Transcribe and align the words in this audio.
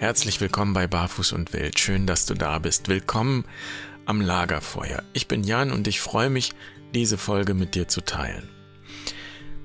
Herzlich 0.00 0.40
willkommen 0.40 0.72
bei 0.72 0.86
Barfuß 0.86 1.32
und 1.32 1.52
Wild. 1.52 1.78
Schön, 1.78 2.06
dass 2.06 2.24
du 2.24 2.32
da 2.32 2.58
bist. 2.58 2.88
Willkommen 2.88 3.44
am 4.06 4.22
Lagerfeuer. 4.22 5.02
Ich 5.12 5.28
bin 5.28 5.44
Jan 5.44 5.70
und 5.70 5.86
ich 5.86 6.00
freue 6.00 6.30
mich, 6.30 6.52
diese 6.94 7.18
Folge 7.18 7.52
mit 7.52 7.74
dir 7.74 7.86
zu 7.86 8.00
teilen. 8.00 8.48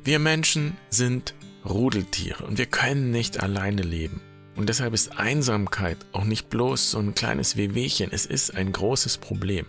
Wir 0.03 0.19
Menschen 0.19 0.75
sind 0.89 1.35
Rudeltiere 1.63 2.43
und 2.43 2.57
wir 2.57 2.65
können 2.65 3.11
nicht 3.11 3.41
alleine 3.41 3.81
leben. 3.81 4.19
Und 4.57 4.67
deshalb 4.67 4.93
ist 4.93 5.17
Einsamkeit 5.17 5.99
auch 6.11 6.25
nicht 6.25 6.49
bloß 6.49 6.91
so 6.91 6.99
ein 6.99 7.15
kleines 7.15 7.55
Wehwehchen, 7.55 8.09
es 8.11 8.25
ist 8.25 8.57
ein 8.57 8.73
großes 8.73 9.19
Problem. 9.19 9.65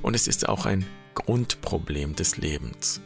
Und 0.00 0.16
es 0.16 0.28
ist 0.28 0.48
auch 0.48 0.64
ein 0.64 0.86
Grundproblem 1.12 2.14
des 2.14 2.38
Lebens. 2.38 3.02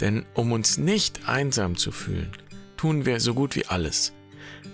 Denn 0.00 0.24
um 0.34 0.52
uns 0.52 0.78
nicht 0.78 1.28
einsam 1.28 1.76
zu 1.76 1.90
fühlen, 1.90 2.30
tun 2.76 3.06
wir 3.06 3.18
so 3.18 3.34
gut 3.34 3.56
wie 3.56 3.66
alles. 3.66 4.12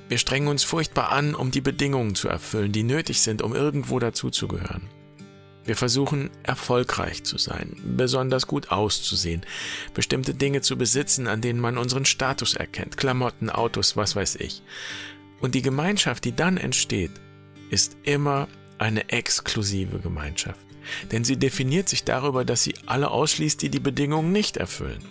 Wir 0.09 0.19
strengen 0.19 0.49
uns 0.49 0.65
furchtbar 0.65 1.13
an, 1.13 1.35
um 1.35 1.51
die 1.51 1.63
Bedingungen 1.63 2.15
zu 2.15 2.29
erfüllen, 2.29 2.73
die 2.73 2.83
nötig 2.83 3.21
sind, 3.21 3.41
um 3.43 3.55
irgendwo 3.55 3.99
dazuzugehören. 3.99 4.89
Wir 5.65 5.77
versuchen 5.77 6.31
erfolgreich 6.43 7.25
zu 7.25 7.39
sein, 7.39 7.75
besonders 7.97 8.47
gut 8.47 8.71
auszusehen, 8.71 9.47
bestimmte 9.95 10.35
Dinge 10.35 10.61
zu 10.61 10.77
besitzen, 10.77 11.27
an 11.27 11.41
denen 11.41 11.59
man 11.59 11.79
unseren 11.79 12.05
Status 12.05 12.55
erkennt, 12.55 12.99
Klamotten, 12.99 13.49
Autos, 13.49 13.97
was 13.97 14.15
weiß 14.15 14.37
ich. 14.37 14.63
Und 15.41 15.55
die 15.55 15.63
Gemeinschaft, 15.63 16.25
die 16.27 16.37
dann 16.37 16.59
entsteht, 16.59 17.13
ist 17.71 17.97
immer 18.03 18.47
eine 18.77 19.09
exklusive 19.09 20.01
Gemeinschaft. 20.01 20.67
Denn 21.13 21.25
sie 21.25 21.39
definiert 21.39 21.89
sich 21.89 22.05
darüber, 22.05 22.45
dass 22.45 22.63
sie 22.63 22.75
alle 22.85 23.11
ausschließt, 23.11 23.63
die 23.63 23.71
die 23.71 23.81
Bedingungen 23.81 24.33
nicht 24.33 24.59
erfüllen. 24.59 25.03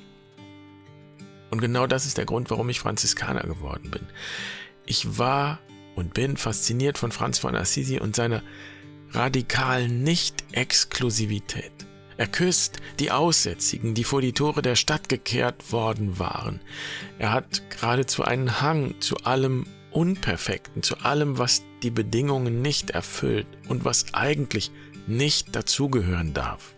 Und 1.49 1.61
genau 1.61 1.87
das 1.87 2.05
ist 2.05 2.17
der 2.17 2.25
Grund, 2.25 2.51
warum 2.51 2.69
ich 2.69 2.79
Franziskaner 2.79 3.41
geworden 3.41 3.89
bin. 3.89 4.07
Ich 4.85 5.17
war 5.17 5.59
und 5.95 6.13
bin 6.13 6.37
fasziniert 6.37 6.97
von 6.97 7.11
Franz 7.11 7.39
von 7.39 7.55
Assisi 7.55 7.99
und 7.99 8.15
seiner 8.15 8.41
radikalen 9.11 10.03
Nicht-Exklusivität. 10.03 11.71
Er 12.17 12.27
küsst 12.27 12.77
die 12.99 13.11
Aussätzigen, 13.11 13.95
die 13.95 14.03
vor 14.03 14.21
die 14.21 14.33
Tore 14.33 14.61
der 14.61 14.75
Stadt 14.75 15.09
gekehrt 15.09 15.71
worden 15.71 16.19
waren. 16.19 16.61
Er 17.17 17.31
hat 17.31 17.69
geradezu 17.71 18.23
einen 18.23 18.61
Hang 18.61 18.95
zu 18.99 19.17
allem 19.17 19.65
Unperfekten, 19.91 20.83
zu 20.83 20.97
allem, 20.97 21.37
was 21.37 21.63
die 21.83 21.91
Bedingungen 21.91 22.61
nicht 22.61 22.91
erfüllt 22.91 23.47
und 23.67 23.85
was 23.85 24.13
eigentlich 24.13 24.71
nicht 25.07 25.55
dazugehören 25.55 26.33
darf. 26.33 26.73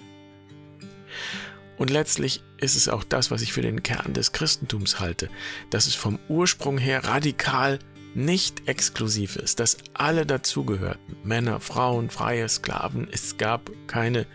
Und 1.78 1.90
letztlich 1.90 2.42
ist 2.58 2.76
es 2.76 2.88
auch 2.88 3.04
das, 3.04 3.32
was 3.32 3.42
ich 3.42 3.54
für 3.54 3.62
den 3.62 3.84
Kern 3.84 4.14
des 4.14 4.32
Christentums 4.32 5.00
halte, 5.00 5.30
dass 5.70 5.88
es 5.88 5.96
vom 5.96 6.20
Ursprung 6.30 6.78
her 6.78 7.04
radikal 7.04 7.80
nicht 8.16 8.68
exklusiv 8.68 9.36
ist, 9.36 9.60
dass 9.60 9.78
alle 9.94 10.26
dazugehörten, 10.26 11.18
Männer, 11.24 11.60
Frauen, 11.60 12.10
freie 12.10 12.48
Sklaven, 12.48 13.08
es 13.12 13.38
gab 13.38 13.70
keine 13.88 14.26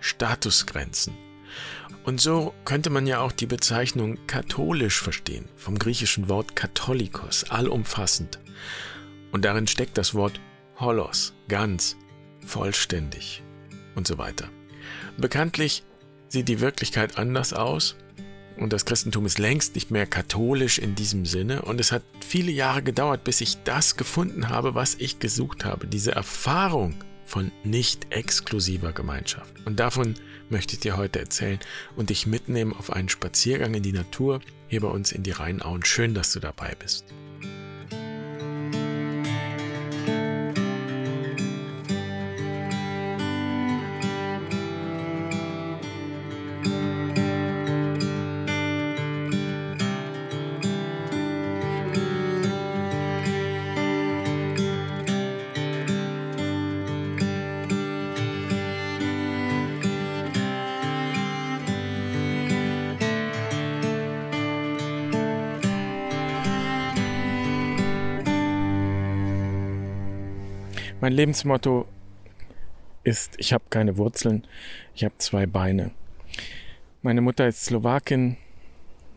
Statusgrenzen. 0.00 1.14
Und 2.04 2.20
so 2.20 2.54
könnte 2.64 2.90
man 2.90 3.06
ja 3.06 3.20
auch 3.20 3.32
die 3.32 3.46
Bezeichnung 3.46 4.18
katholisch 4.26 5.00
verstehen, 5.00 5.48
vom 5.56 5.78
griechischen 5.78 6.28
Wort 6.28 6.54
katholikos, 6.54 7.44
allumfassend. 7.50 8.38
Und 9.32 9.44
darin 9.44 9.66
steckt 9.66 9.98
das 9.98 10.14
Wort 10.14 10.40
holos, 10.78 11.32
ganz, 11.48 11.96
vollständig 12.44 13.42
und 13.94 14.06
so 14.06 14.18
weiter. 14.18 14.48
Bekanntlich 15.16 15.82
sieht 16.28 16.48
die 16.48 16.60
Wirklichkeit 16.60 17.18
anders 17.18 17.52
aus 17.52 17.96
und 18.56 18.72
das 18.72 18.84
Christentum 18.84 19.26
ist 19.26 19.38
längst 19.38 19.74
nicht 19.74 19.90
mehr 19.90 20.06
katholisch 20.06 20.78
in 20.78 20.94
diesem 20.94 21.26
Sinne. 21.26 21.62
Und 21.62 21.80
es 21.80 21.92
hat 21.92 22.02
viele 22.20 22.52
Jahre 22.52 22.82
gedauert, 22.82 23.24
bis 23.24 23.40
ich 23.40 23.62
das 23.64 23.96
gefunden 23.96 24.48
habe, 24.48 24.74
was 24.74 24.94
ich 24.94 25.18
gesucht 25.18 25.64
habe. 25.64 25.86
Diese 25.86 26.12
Erfahrung 26.12 26.94
von 27.24 27.50
nicht 27.64 28.06
exklusiver 28.10 28.92
Gemeinschaft. 28.92 29.54
Und 29.64 29.80
davon 29.80 30.14
möchte 30.50 30.74
ich 30.74 30.80
dir 30.80 30.96
heute 30.96 31.18
erzählen 31.18 31.58
und 31.96 32.10
dich 32.10 32.26
mitnehmen 32.26 32.72
auf 32.72 32.92
einen 32.92 33.08
Spaziergang 33.08 33.74
in 33.74 33.82
die 33.82 33.92
Natur 33.92 34.40
hier 34.68 34.82
bei 34.82 34.88
uns 34.88 35.10
in 35.10 35.22
die 35.22 35.30
Rheinauen. 35.32 35.84
Schön, 35.84 36.14
dass 36.14 36.32
du 36.32 36.40
dabei 36.40 36.74
bist. 36.78 37.06
Lebensmotto 71.34 71.88
ist, 73.02 73.34
ich 73.38 73.52
habe 73.52 73.64
keine 73.68 73.96
Wurzeln, 73.96 74.46
ich 74.94 75.02
habe 75.02 75.18
zwei 75.18 75.46
Beine. 75.46 75.90
Meine 77.02 77.22
Mutter 77.22 77.48
ist 77.48 77.64
Slowakin, 77.64 78.36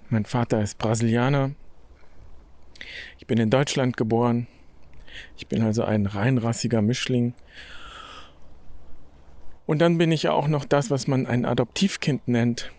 mein 0.10 0.26
Vater 0.26 0.64
ist 0.64 0.80
Brasilianer. 0.80 1.52
Ich 3.20 3.28
bin 3.28 3.38
in 3.38 3.52
Deutschland 3.52 3.98
geboren. 3.98 4.48
Ich 5.38 5.46
bin 5.46 5.62
also 5.62 5.84
ein 5.84 6.08
reinrassiger 6.08 6.82
Mischling. 6.82 7.36
Und 9.68 9.78
dann 9.78 10.00
bin 10.00 10.12
ich 10.12 10.24
ja 10.24 10.32
auch 10.32 10.48
noch 10.48 10.66
das, 10.66 10.90
was 10.90 11.06
man 11.06 11.28
ein 11.28 11.46
Adoptivkind 11.46 12.28
nennt. 12.28 12.72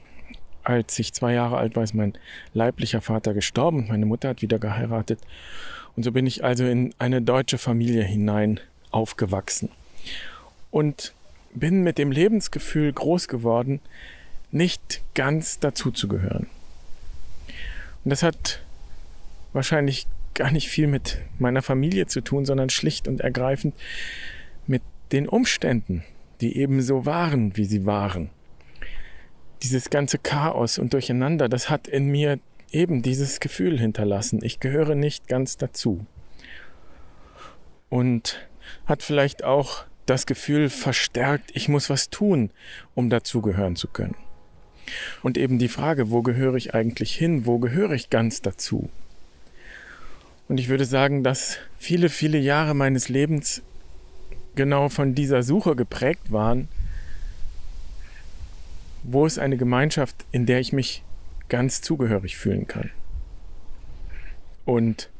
Als 0.64 0.98
ich 0.98 1.14
zwei 1.14 1.32
Jahre 1.32 1.58
alt 1.58 1.76
war, 1.76 1.84
ist 1.84 1.94
mein 1.94 2.18
leiblicher 2.54 3.02
Vater 3.02 3.34
gestorben. 3.34 3.86
Meine 3.88 4.04
Mutter 4.04 4.30
hat 4.30 4.42
wieder 4.42 4.58
geheiratet. 4.58 5.20
Und 5.94 6.02
so 6.02 6.10
bin 6.10 6.26
ich 6.26 6.42
also 6.42 6.64
in 6.64 6.92
eine 6.98 7.22
deutsche 7.22 7.58
Familie 7.58 8.02
hinein 8.02 8.58
aufgewachsen 8.90 9.70
und 10.70 11.14
bin 11.54 11.82
mit 11.82 11.98
dem 11.98 12.10
Lebensgefühl 12.10 12.92
groß 12.92 13.28
geworden, 13.28 13.80
nicht 14.50 15.02
ganz 15.14 15.58
dazuzugehören. 15.58 16.46
Und 18.04 18.10
das 18.10 18.22
hat 18.22 18.62
wahrscheinlich 19.52 20.06
gar 20.34 20.50
nicht 20.50 20.68
viel 20.68 20.86
mit 20.86 21.18
meiner 21.38 21.62
Familie 21.62 22.06
zu 22.06 22.20
tun, 22.20 22.44
sondern 22.44 22.70
schlicht 22.70 23.08
und 23.08 23.20
ergreifend 23.20 23.74
mit 24.66 24.82
den 25.12 25.28
Umständen, 25.28 26.04
die 26.40 26.56
eben 26.56 26.80
so 26.80 27.04
waren, 27.06 27.56
wie 27.56 27.64
sie 27.64 27.84
waren. 27.86 28.30
Dieses 29.62 29.90
ganze 29.90 30.18
Chaos 30.18 30.78
und 30.78 30.92
Durcheinander, 30.92 31.48
das 31.48 31.68
hat 31.68 31.88
in 31.88 32.08
mir 32.08 32.38
eben 32.70 33.02
dieses 33.02 33.40
Gefühl 33.40 33.78
hinterlassen. 33.78 34.40
Ich 34.42 34.60
gehöre 34.60 34.94
nicht 34.94 35.26
ganz 35.26 35.56
dazu. 35.56 36.06
Und 37.88 38.47
hat 38.86 39.02
vielleicht 39.02 39.44
auch 39.44 39.84
das 40.06 40.26
Gefühl 40.26 40.70
verstärkt, 40.70 41.50
ich 41.54 41.68
muss 41.68 41.90
was 41.90 42.10
tun, 42.10 42.50
um 42.94 43.10
dazugehören 43.10 43.76
zu 43.76 43.88
können. 43.88 44.16
Und 45.22 45.36
eben 45.36 45.58
die 45.58 45.68
Frage, 45.68 46.10
wo 46.10 46.22
gehöre 46.22 46.54
ich 46.54 46.74
eigentlich 46.74 47.14
hin, 47.14 47.44
wo 47.44 47.58
gehöre 47.58 47.92
ich 47.92 48.08
ganz 48.08 48.40
dazu? 48.40 48.88
Und 50.48 50.58
ich 50.58 50.68
würde 50.68 50.86
sagen, 50.86 51.22
dass 51.22 51.58
viele, 51.78 52.08
viele 52.08 52.38
Jahre 52.38 52.74
meines 52.74 53.10
Lebens 53.10 53.62
genau 54.54 54.88
von 54.88 55.14
dieser 55.14 55.42
Suche 55.42 55.76
geprägt 55.76 56.32
waren, 56.32 56.68
wo 59.02 59.26
ist 59.26 59.38
eine 59.38 59.56
Gemeinschaft, 59.56 60.24
in 60.32 60.46
der 60.46 60.60
ich 60.60 60.72
mich 60.72 61.02
ganz 61.48 61.82
zugehörig 61.82 62.36
fühlen 62.36 62.66
kann. 62.66 62.90
Und 64.64 65.10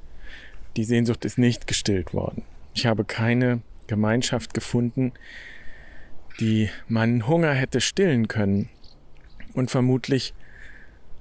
die 0.76 0.84
Sehnsucht 0.84 1.24
ist 1.24 1.38
nicht 1.38 1.66
gestillt 1.66 2.14
worden. 2.14 2.42
Ich 2.78 2.86
habe 2.86 3.04
keine 3.04 3.60
Gemeinschaft 3.88 4.54
gefunden, 4.54 5.10
die 6.38 6.70
meinen 6.86 7.26
Hunger 7.26 7.52
hätte 7.52 7.80
stillen 7.80 8.28
können. 8.28 8.68
Und 9.52 9.68
vermutlich 9.68 10.32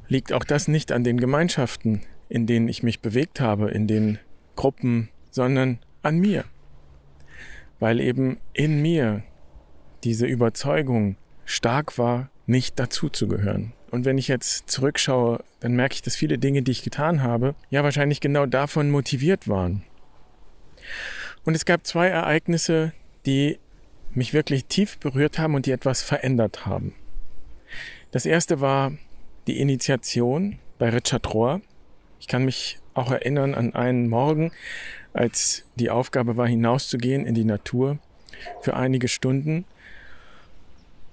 liegt 0.07 0.33
auch 0.33 0.43
das 0.43 0.67
nicht 0.67 0.91
an 0.91 1.03
den 1.03 1.19
Gemeinschaften, 1.19 2.03
in 2.29 2.45
denen 2.45 2.67
ich 2.67 2.83
mich 2.83 2.99
bewegt 2.99 3.39
habe, 3.39 3.71
in 3.71 3.87
den 3.87 4.19
Gruppen, 4.55 5.09
sondern 5.31 5.79
an 6.03 6.19
mir. 6.19 6.45
Weil 7.79 8.01
eben 8.01 8.37
in 8.53 8.79
mir 8.83 9.23
diese 10.03 10.27
Überzeugung 10.27 11.17
stark 11.43 11.97
war, 11.97 12.29
nicht 12.45 12.77
dazuzugehören. 12.77 13.73
Und 13.89 14.05
wenn 14.05 14.19
ich 14.19 14.27
jetzt 14.27 14.69
zurückschaue, 14.69 15.43
dann 15.59 15.75
merke 15.75 15.95
ich, 15.95 16.03
dass 16.03 16.15
viele 16.15 16.37
Dinge, 16.37 16.61
die 16.61 16.71
ich 16.71 16.83
getan 16.83 17.23
habe, 17.23 17.55
ja 17.71 17.83
wahrscheinlich 17.83 18.21
genau 18.21 18.45
davon 18.45 18.91
motiviert 18.91 19.47
waren. 19.47 19.81
Und 21.47 21.55
es 21.55 21.63
gab 21.63 21.87
zwei 21.87 22.09
Ereignisse, 22.09 22.91
die 23.25 23.57
mich 24.13 24.33
wirklich 24.33 24.65
tief 24.65 24.97
berührt 24.97 25.39
haben 25.39 25.55
und 25.55 25.65
die 25.65 25.71
etwas 25.71 26.01
verändert 26.01 26.65
haben. 26.65 26.93
Das 28.11 28.25
erste 28.25 28.59
war 28.59 28.91
die 29.47 29.61
Initiation 29.61 30.59
bei 30.77 30.89
Richard 30.89 31.33
Rohr. 31.33 31.61
Ich 32.19 32.27
kann 32.27 32.43
mich 32.43 32.79
auch 32.93 33.11
erinnern 33.11 33.55
an 33.55 33.73
einen 33.73 34.09
Morgen, 34.09 34.51
als 35.13 35.63
die 35.75 35.89
Aufgabe 35.89 36.35
war, 36.35 36.49
hinauszugehen 36.49 37.25
in 37.25 37.33
die 37.33 37.45
Natur 37.45 37.97
für 38.59 38.75
einige 38.75 39.07
Stunden. 39.07 39.63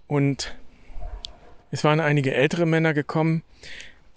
Und 0.08 0.56
es 1.70 1.84
waren 1.84 2.00
einige 2.00 2.34
ältere 2.34 2.66
Männer 2.66 2.92
gekommen, 2.92 3.44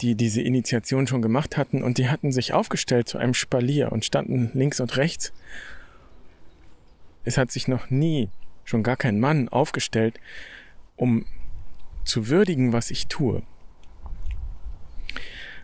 die 0.00 0.16
diese 0.16 0.42
Initiation 0.42 1.06
schon 1.06 1.22
gemacht 1.22 1.56
hatten 1.56 1.80
und 1.84 1.96
die 1.96 2.08
hatten 2.08 2.32
sich 2.32 2.54
aufgestellt 2.54 3.08
zu 3.08 3.18
einem 3.18 3.34
Spalier 3.34 3.92
und 3.92 4.04
standen 4.04 4.50
links 4.52 4.80
und 4.80 4.96
rechts. 4.96 5.32
Es 7.24 7.38
hat 7.38 7.50
sich 7.50 7.68
noch 7.68 7.90
nie, 7.90 8.30
schon 8.64 8.82
gar 8.82 8.96
kein 8.96 9.20
Mann, 9.20 9.48
aufgestellt, 9.48 10.20
um 10.96 11.26
zu 12.04 12.28
würdigen, 12.28 12.72
was 12.72 12.90
ich 12.90 13.06
tue. 13.06 13.42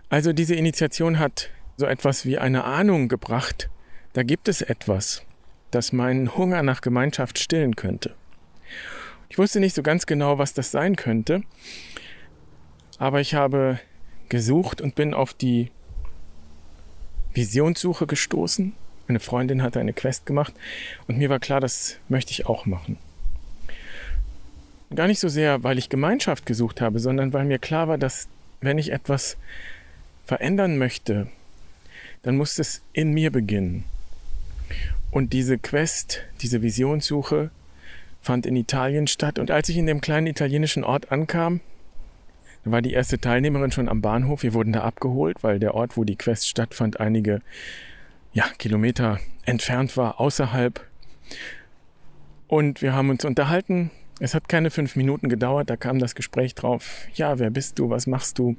Also 0.09 0.33
diese 0.33 0.55
Initiation 0.55 1.19
hat 1.19 1.51
so 1.77 1.87
etwas 1.87 2.25
wie 2.25 2.39
eine 2.39 2.65
Ahnung 2.65 3.09
gebracht, 3.09 3.71
da 4.13 4.23
gibt 4.23 4.49
es 4.49 4.63
etwas, 4.63 5.25
das 5.71 5.93
meinen 5.93 6.37
Hunger 6.37 6.63
nach 6.63 6.83
Gemeinschaft 6.83 7.39
stillen 7.39 7.75
könnte. 7.75 8.15
Ich 9.29 9.39
wusste 9.39 9.59
nicht 9.59 9.75
so 9.75 9.83
ganz 9.83 10.07
genau, 10.07 10.39
was 10.39 10.55
das 10.55 10.71
sein 10.71 10.95
könnte, 10.95 11.43
aber 12.99 13.21
ich 13.21 13.35
habe 13.35 13.81
gesucht 14.29 14.81
und 14.81 14.95
bin 14.95 15.15
auf 15.15 15.35
die 15.35 15.73
Visionssuche 17.33 18.07
gestoßen. 18.07 18.75
Eine 19.07 19.21
Freundin 19.21 19.63
hatte 19.63 19.81
eine 19.81 19.93
Quest 19.93 20.27
gemacht 20.27 20.55
und 21.07 21.19
mir 21.19 21.29
war 21.29 21.39
klar, 21.39 21.61
das 21.61 21.99
möchte 22.09 22.33
ich 22.33 22.47
auch 22.47 22.67
machen. 22.67 22.99
Gar 24.95 25.09
nicht 25.09 25.21
so 25.21 25.29
sehr, 25.29 25.63
weil 25.63 25.79
ich 25.79 25.89
Gemeinschaft 25.89 26.47
gesucht 26.47 26.81
habe, 26.81 27.01
sondern 27.01 27.33
weil 27.33 27.45
mir 27.45 27.59
klar 27.59 27.89
war, 27.89 27.99
dass 27.99 28.29
wenn 28.61 28.79
ich 28.79 28.93
etwas 28.93 29.37
verändern 30.25 30.79
möchte, 30.79 31.29
dann 32.23 32.37
muss 32.37 32.59
es 32.59 32.83
in 32.93 33.13
mir 33.13 33.31
beginnen. 33.31 33.85
Und 35.11 35.33
diese 35.33 35.59
Quest, 35.59 36.23
diese 36.41 36.63
Visionssuche 36.63 37.51
fand 38.21 38.47
in 38.47 38.57
Italien 38.57 39.07
statt. 39.07 39.39
Und 39.39 39.51
als 39.51 39.69
ich 39.69 39.77
in 39.77 39.87
dem 39.87 40.01
kleinen 40.01 40.27
italienischen 40.27 40.83
Ort 40.83 41.13
ankam, 41.13 41.61
da 42.65 42.71
war 42.71 42.83
die 42.83 42.95
erste 42.95 43.19
Teilnehmerin 43.19 43.71
schon 43.71 43.89
am 43.89 44.01
Bahnhof. 44.01 44.43
Wir 44.43 44.55
wurden 44.55 44.73
da 44.73 44.81
abgeholt, 44.81 45.43
weil 45.43 45.59
der 45.59 45.75
Ort, 45.75 45.97
wo 45.97 46.05
die 46.05 46.17
Quest 46.17 46.49
stattfand, 46.49 46.99
einige 46.99 47.43
ja, 48.35 48.45
Kilometer 48.59 49.21
entfernt 49.47 49.97
war, 49.97 50.21
außerhalb. 50.21 50.85
Und 52.49 52.83
wir 52.83 52.93
haben 52.93 53.09
uns 53.11 53.25
unterhalten. 53.25 53.91
Es 54.21 54.35
hat 54.35 54.49
keine 54.49 54.71
fünf 54.71 54.97
Minuten 54.97 55.29
gedauert, 55.29 55.71
da 55.71 55.77
kam 55.77 55.99
das 55.99 56.15
Gespräch 56.15 56.55
drauf. 56.55 57.07
Ja, 57.15 57.39
wer 57.39 57.51
bist 57.51 57.79
du? 57.79 57.91
Was 57.91 58.07
machst 58.07 58.39
du? 58.39 58.57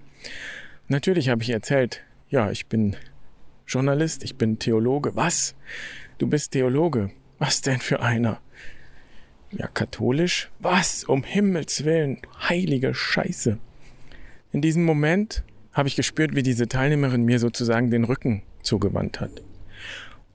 Natürlich 0.88 1.30
habe 1.30 1.44
ich 1.44 1.50
erzählt, 1.50 2.02
ja, 2.30 2.52
ich 2.52 2.68
bin 2.68 2.96
Journalist, 3.68 4.24
ich 4.24 4.36
bin 4.36 4.60
Theologe. 4.60 5.16
Was? 5.16 5.56
Du 6.18 6.28
bist 6.28 6.52
Theologe? 6.52 7.12
Was 7.38 7.62
denn 7.62 7.80
für 7.80 8.02
einer? 8.02 8.40
Ja, 9.52 9.68
katholisch? 9.68 10.50
Was? 10.60 11.04
Um 11.04 11.24
Himmels 11.24 11.84
willen, 11.84 12.20
heilige 12.48 12.94
Scheiße. 12.94 13.58
In 14.52 14.62
diesem 14.62 14.86
Moment 14.86 15.44
habe 15.74 15.90
ich 15.90 15.96
gespürt, 15.96 16.36
wie 16.36 16.44
diese 16.44 16.68
Teilnehmerin 16.68 17.24
mir 17.24 17.40
sozusagen 17.40 17.92
den 17.92 18.06
Rücken 18.06 18.44
zugewandt 18.62 19.20
hat. 19.20 19.42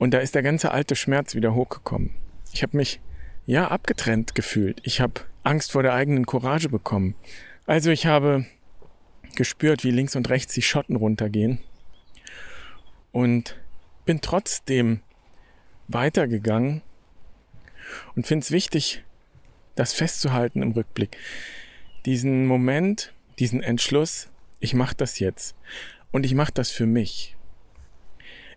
Und 0.01 0.15
da 0.15 0.17
ist 0.17 0.33
der 0.33 0.41
ganze 0.41 0.71
alte 0.71 0.95
Schmerz 0.95 1.35
wieder 1.35 1.53
hochgekommen. 1.53 2.09
Ich 2.53 2.63
habe 2.63 2.75
mich 2.75 2.99
ja 3.45 3.67
abgetrennt 3.67 4.33
gefühlt. 4.33 4.81
Ich 4.81 4.99
habe 4.99 5.21
Angst 5.43 5.73
vor 5.73 5.83
der 5.83 5.93
eigenen 5.93 6.25
Courage 6.25 6.69
bekommen. 6.69 7.13
Also 7.67 7.91
ich 7.91 8.07
habe 8.07 8.47
gespürt, 9.35 9.83
wie 9.83 9.91
links 9.91 10.15
und 10.15 10.27
rechts 10.31 10.55
die 10.55 10.63
Schotten 10.63 10.95
runtergehen 10.95 11.59
und 13.11 13.59
bin 14.03 14.21
trotzdem 14.21 15.01
weitergegangen 15.87 16.81
und 18.15 18.25
finde 18.25 18.43
es 18.43 18.49
wichtig, 18.49 19.03
das 19.75 19.93
festzuhalten 19.93 20.63
im 20.63 20.71
Rückblick. 20.71 21.15
Diesen 22.07 22.47
Moment, 22.47 23.13
diesen 23.37 23.61
Entschluss, 23.61 24.31
ich 24.59 24.73
mache 24.73 24.95
das 24.95 25.19
jetzt 25.19 25.55
und 26.11 26.25
ich 26.25 26.33
mache 26.33 26.53
das 26.55 26.71
für 26.71 26.87
mich. 26.87 27.35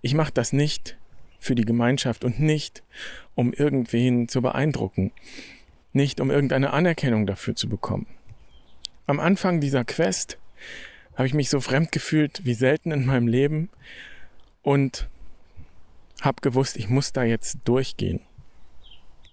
Ich 0.00 0.14
mache 0.14 0.32
das 0.32 0.54
nicht 0.54 0.96
für 1.44 1.54
die 1.54 1.66
Gemeinschaft 1.66 2.24
und 2.24 2.40
nicht, 2.40 2.82
um 3.34 3.52
irgendwen 3.52 4.28
zu 4.28 4.40
beeindrucken, 4.40 5.12
nicht 5.92 6.20
um 6.20 6.30
irgendeine 6.30 6.72
Anerkennung 6.72 7.26
dafür 7.26 7.54
zu 7.54 7.68
bekommen. 7.68 8.06
Am 9.06 9.20
Anfang 9.20 9.60
dieser 9.60 9.84
Quest 9.84 10.38
habe 11.16 11.26
ich 11.26 11.34
mich 11.34 11.50
so 11.50 11.60
fremd 11.60 11.92
gefühlt 11.92 12.46
wie 12.46 12.54
selten 12.54 12.92
in 12.92 13.04
meinem 13.04 13.28
Leben 13.28 13.68
und 14.62 15.08
habe 16.22 16.40
gewusst, 16.40 16.78
ich 16.78 16.88
muss 16.88 17.12
da 17.12 17.24
jetzt 17.24 17.58
durchgehen 17.64 18.20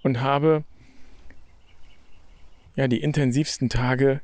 und 0.04 0.20
habe 0.20 0.66
ja 2.76 2.90
die 2.90 3.02
intensivsten 3.02 3.70
Tage 3.70 4.20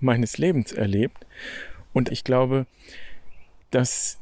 meines 0.00 0.38
Lebens 0.38 0.72
erlebt 0.72 1.24
und 1.92 2.10
ich 2.10 2.24
glaube, 2.24 2.66
dass 3.70 4.18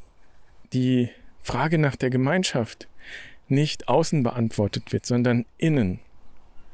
die 0.71 1.09
Frage 1.41 1.79
nach 1.79 1.95
der 1.95 2.11
Gemeinschaft 2.11 2.87
nicht 3.49 3.87
außen 3.87 4.23
beantwortet 4.23 4.91
wird, 4.93 5.05
sondern 5.05 5.45
innen. 5.57 5.99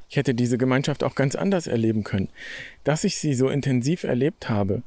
Ich 0.09 0.17
hätte 0.17 0.35
diese 0.35 0.57
Gemeinschaft 0.57 1.03
auch 1.03 1.15
ganz 1.15 1.35
anders 1.35 1.67
erleben 1.67 2.03
können. 2.03 2.29
Dass 2.83 3.03
ich 3.03 3.17
sie 3.17 3.33
so 3.33 3.49
intensiv 3.49 4.03
erlebt 4.03 4.49
habe, 4.49 4.83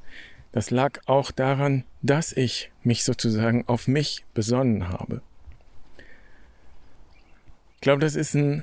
das 0.53 0.71
lag 0.71 1.01
auch 1.07 1.31
daran, 1.33 1.85
dass 2.03 2.33
ich 2.33 2.71
mich 2.83 3.05
sozusagen 3.05 3.65
auf 3.67 3.89
mich 3.89 4.25
besonnen 4.35 4.89
habe. 4.89 5.21
Ich 7.75 7.81
glaube, 7.81 8.01
das 8.01 8.15
ist 8.15 8.35
ein 8.35 8.63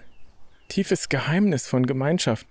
tiefes 0.69 1.09
Geheimnis 1.09 1.67
von 1.67 1.85
Gemeinschaft, 1.85 2.47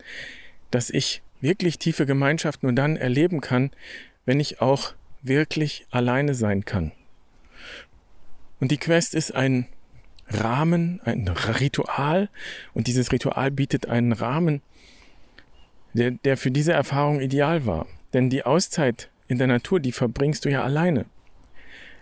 dass 0.70 0.90
ich 0.90 1.22
wirklich 1.40 1.78
tiefe 1.78 2.06
Gemeinschaft 2.06 2.62
nur 2.62 2.72
dann 2.72 2.96
erleben 2.96 3.40
kann, 3.40 3.70
wenn 4.26 4.38
ich 4.38 4.60
auch 4.60 4.94
wirklich 5.22 5.86
alleine 5.90 6.34
sein 6.34 6.64
kann. 6.64 6.92
Und 8.60 8.70
die 8.70 8.78
Quest 8.78 9.14
ist 9.14 9.34
ein 9.34 9.66
Rahmen, 10.34 11.00
ein 11.04 11.28
Ritual, 11.28 12.28
und 12.74 12.86
dieses 12.86 13.12
Ritual 13.12 13.50
bietet 13.50 13.88
einen 13.88 14.12
Rahmen, 14.12 14.62
der, 15.94 16.12
der 16.12 16.36
für 16.36 16.50
diese 16.50 16.72
Erfahrung 16.72 17.20
ideal 17.20 17.66
war. 17.66 17.86
Denn 18.12 18.30
die 18.30 18.44
Auszeit 18.44 19.10
in 19.28 19.38
der 19.38 19.46
Natur, 19.46 19.80
die 19.80 19.92
verbringst 19.92 20.44
du 20.44 20.50
ja 20.50 20.62
alleine. 20.62 21.06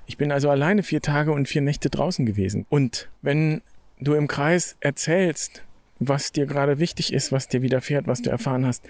Ich 0.07 0.17
bin 0.17 0.33
also 0.33 0.51
alleine 0.51 0.83
vier 0.83 1.01
Tage 1.01 1.33
und 1.33 1.47
vier 1.47 1.63
Nächte 1.63 1.91
draußen 1.91 2.27
gewesen. 2.27 2.67
Und 2.69 3.09
wenn 3.23 3.63
du 4.01 4.15
im 4.15 4.27
Kreis 4.27 4.77
erzählst, 4.81 5.63
was 6.01 6.33
dir 6.33 6.47
gerade 6.47 6.79
wichtig 6.79 7.13
ist, 7.13 7.31
was 7.31 7.49
dir 7.49 7.63
widerfährt, 7.63 8.07
was 8.07 8.23
du 8.23 8.31
erfahren 8.31 8.67
hast, 8.67 8.85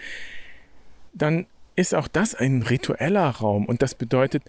dann 1.13 1.47
ist 1.77 1.95
auch 1.95 2.09
das 2.09 2.35
ein 2.35 2.63
ritueller 2.63 3.29
Raum. 3.29 3.67
Und 3.67 3.83
das 3.83 3.95
bedeutet, 3.95 4.45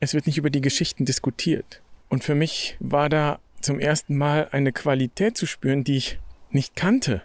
es 0.00 0.14
wird 0.14 0.26
nicht 0.26 0.38
über 0.38 0.50
die 0.50 0.60
Geschichten 0.60 1.04
diskutiert. 1.04 1.82
Und 2.08 2.24
für 2.24 2.34
mich 2.34 2.76
war 2.80 3.08
da 3.08 3.38
zum 3.60 3.80
ersten 3.80 4.16
Mal 4.16 4.48
eine 4.52 4.72
Qualität 4.72 5.36
zu 5.36 5.46
spüren, 5.46 5.84
die 5.84 5.96
ich 5.96 6.18
nicht 6.50 6.76
kannte. 6.76 7.22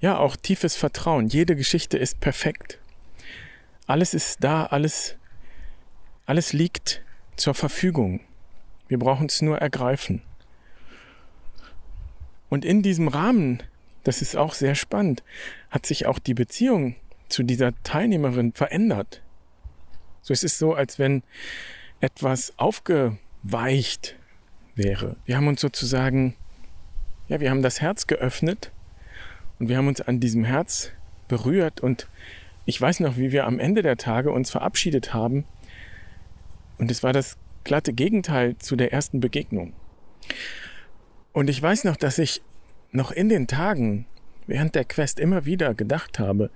Ja, 0.00 0.18
auch 0.18 0.36
tiefes 0.36 0.76
Vertrauen. 0.76 1.28
Jede 1.28 1.56
Geschichte 1.56 1.96
ist 1.96 2.20
perfekt. 2.20 2.78
Alles 3.86 4.14
ist 4.14 4.42
da, 4.42 4.66
alles 4.66 5.16
alles 6.26 6.52
liegt 6.52 7.02
zur 7.36 7.54
Verfügung. 7.54 8.20
Wir 8.88 8.98
brauchen 8.98 9.26
es 9.26 9.42
nur 9.42 9.58
ergreifen. 9.58 10.22
Und 12.48 12.64
in 12.64 12.82
diesem 12.82 13.06
Rahmen, 13.06 13.62
das 14.02 14.22
ist 14.22 14.36
auch 14.36 14.52
sehr 14.54 14.74
spannend, 14.74 15.22
hat 15.70 15.86
sich 15.86 16.06
auch 16.06 16.18
die 16.18 16.34
Beziehung 16.34 16.96
zu 17.28 17.44
dieser 17.44 17.80
Teilnehmerin 17.84 18.52
verändert. 18.52 19.22
So 20.20 20.34
es 20.34 20.42
ist 20.42 20.58
so, 20.58 20.74
als 20.74 20.98
wenn 20.98 21.22
etwas 22.00 22.52
aufgeweicht 22.56 24.16
wäre. 24.76 25.16
Wir 25.24 25.36
haben 25.36 25.48
uns 25.48 25.60
sozusagen, 25.60 26.36
ja, 27.28 27.40
wir 27.40 27.50
haben 27.50 27.62
das 27.62 27.80
Herz 27.80 28.06
geöffnet 28.06 28.70
und 29.58 29.68
wir 29.68 29.76
haben 29.76 29.88
uns 29.88 30.00
an 30.00 30.20
diesem 30.20 30.44
Herz 30.44 30.92
berührt 31.28 31.80
und 31.80 32.08
ich 32.66 32.80
weiß 32.80 33.00
noch, 33.00 33.16
wie 33.16 33.32
wir 33.32 33.46
am 33.46 33.58
Ende 33.58 33.82
der 33.82 33.96
Tage 33.96 34.30
uns 34.30 34.50
verabschiedet 34.50 35.14
haben 35.14 35.44
und 36.78 36.90
es 36.90 37.02
war 37.02 37.12
das 37.12 37.38
glatte 37.64 37.92
Gegenteil 37.92 38.56
zu 38.58 38.76
der 38.76 38.92
ersten 38.92 39.20
Begegnung. 39.20 39.72
Und 41.32 41.50
ich 41.50 41.60
weiß 41.60 41.84
noch, 41.84 41.96
dass 41.96 42.18
ich 42.18 42.42
noch 42.92 43.10
in 43.10 43.28
den 43.28 43.46
Tagen 43.46 44.06
während 44.46 44.74
der 44.74 44.84
Quest 44.84 45.18
immer 45.18 45.44
wieder 45.44 45.74
gedacht 45.74 46.18
habe, 46.18 46.50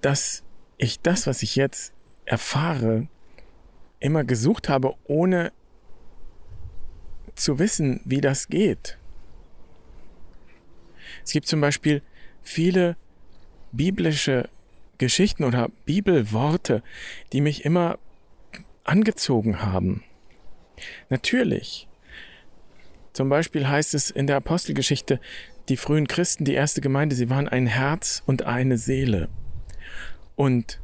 dass 0.00 0.44
ich 0.78 1.00
das, 1.00 1.26
was 1.26 1.42
ich 1.42 1.56
jetzt 1.56 1.92
erfahre, 2.24 3.08
immer 3.98 4.24
gesucht 4.24 4.68
habe, 4.68 4.94
ohne 5.04 5.52
zu 7.34 7.58
wissen, 7.58 8.00
wie 8.04 8.20
das 8.20 8.48
geht. 8.48 8.98
Es 11.24 11.32
gibt 11.32 11.46
zum 11.46 11.60
Beispiel 11.60 12.02
viele 12.42 12.96
biblische 13.72 14.48
Geschichten 14.98 15.44
oder 15.44 15.68
Bibelworte, 15.84 16.82
die 17.32 17.40
mich 17.40 17.64
immer 17.64 17.98
angezogen 18.84 19.62
haben. 19.62 20.04
Natürlich. 21.08 21.88
Zum 23.12 23.28
Beispiel 23.28 23.68
heißt 23.68 23.94
es 23.94 24.10
in 24.10 24.26
der 24.26 24.36
Apostelgeschichte, 24.36 25.20
die 25.68 25.76
frühen 25.76 26.08
Christen, 26.08 26.44
die 26.44 26.54
erste 26.54 26.80
Gemeinde, 26.80 27.14
sie 27.14 27.30
waren 27.30 27.48
ein 27.48 27.66
Herz 27.66 28.22
und 28.26 28.44
eine 28.44 28.78
Seele. 28.78 29.28
Und 30.34 30.80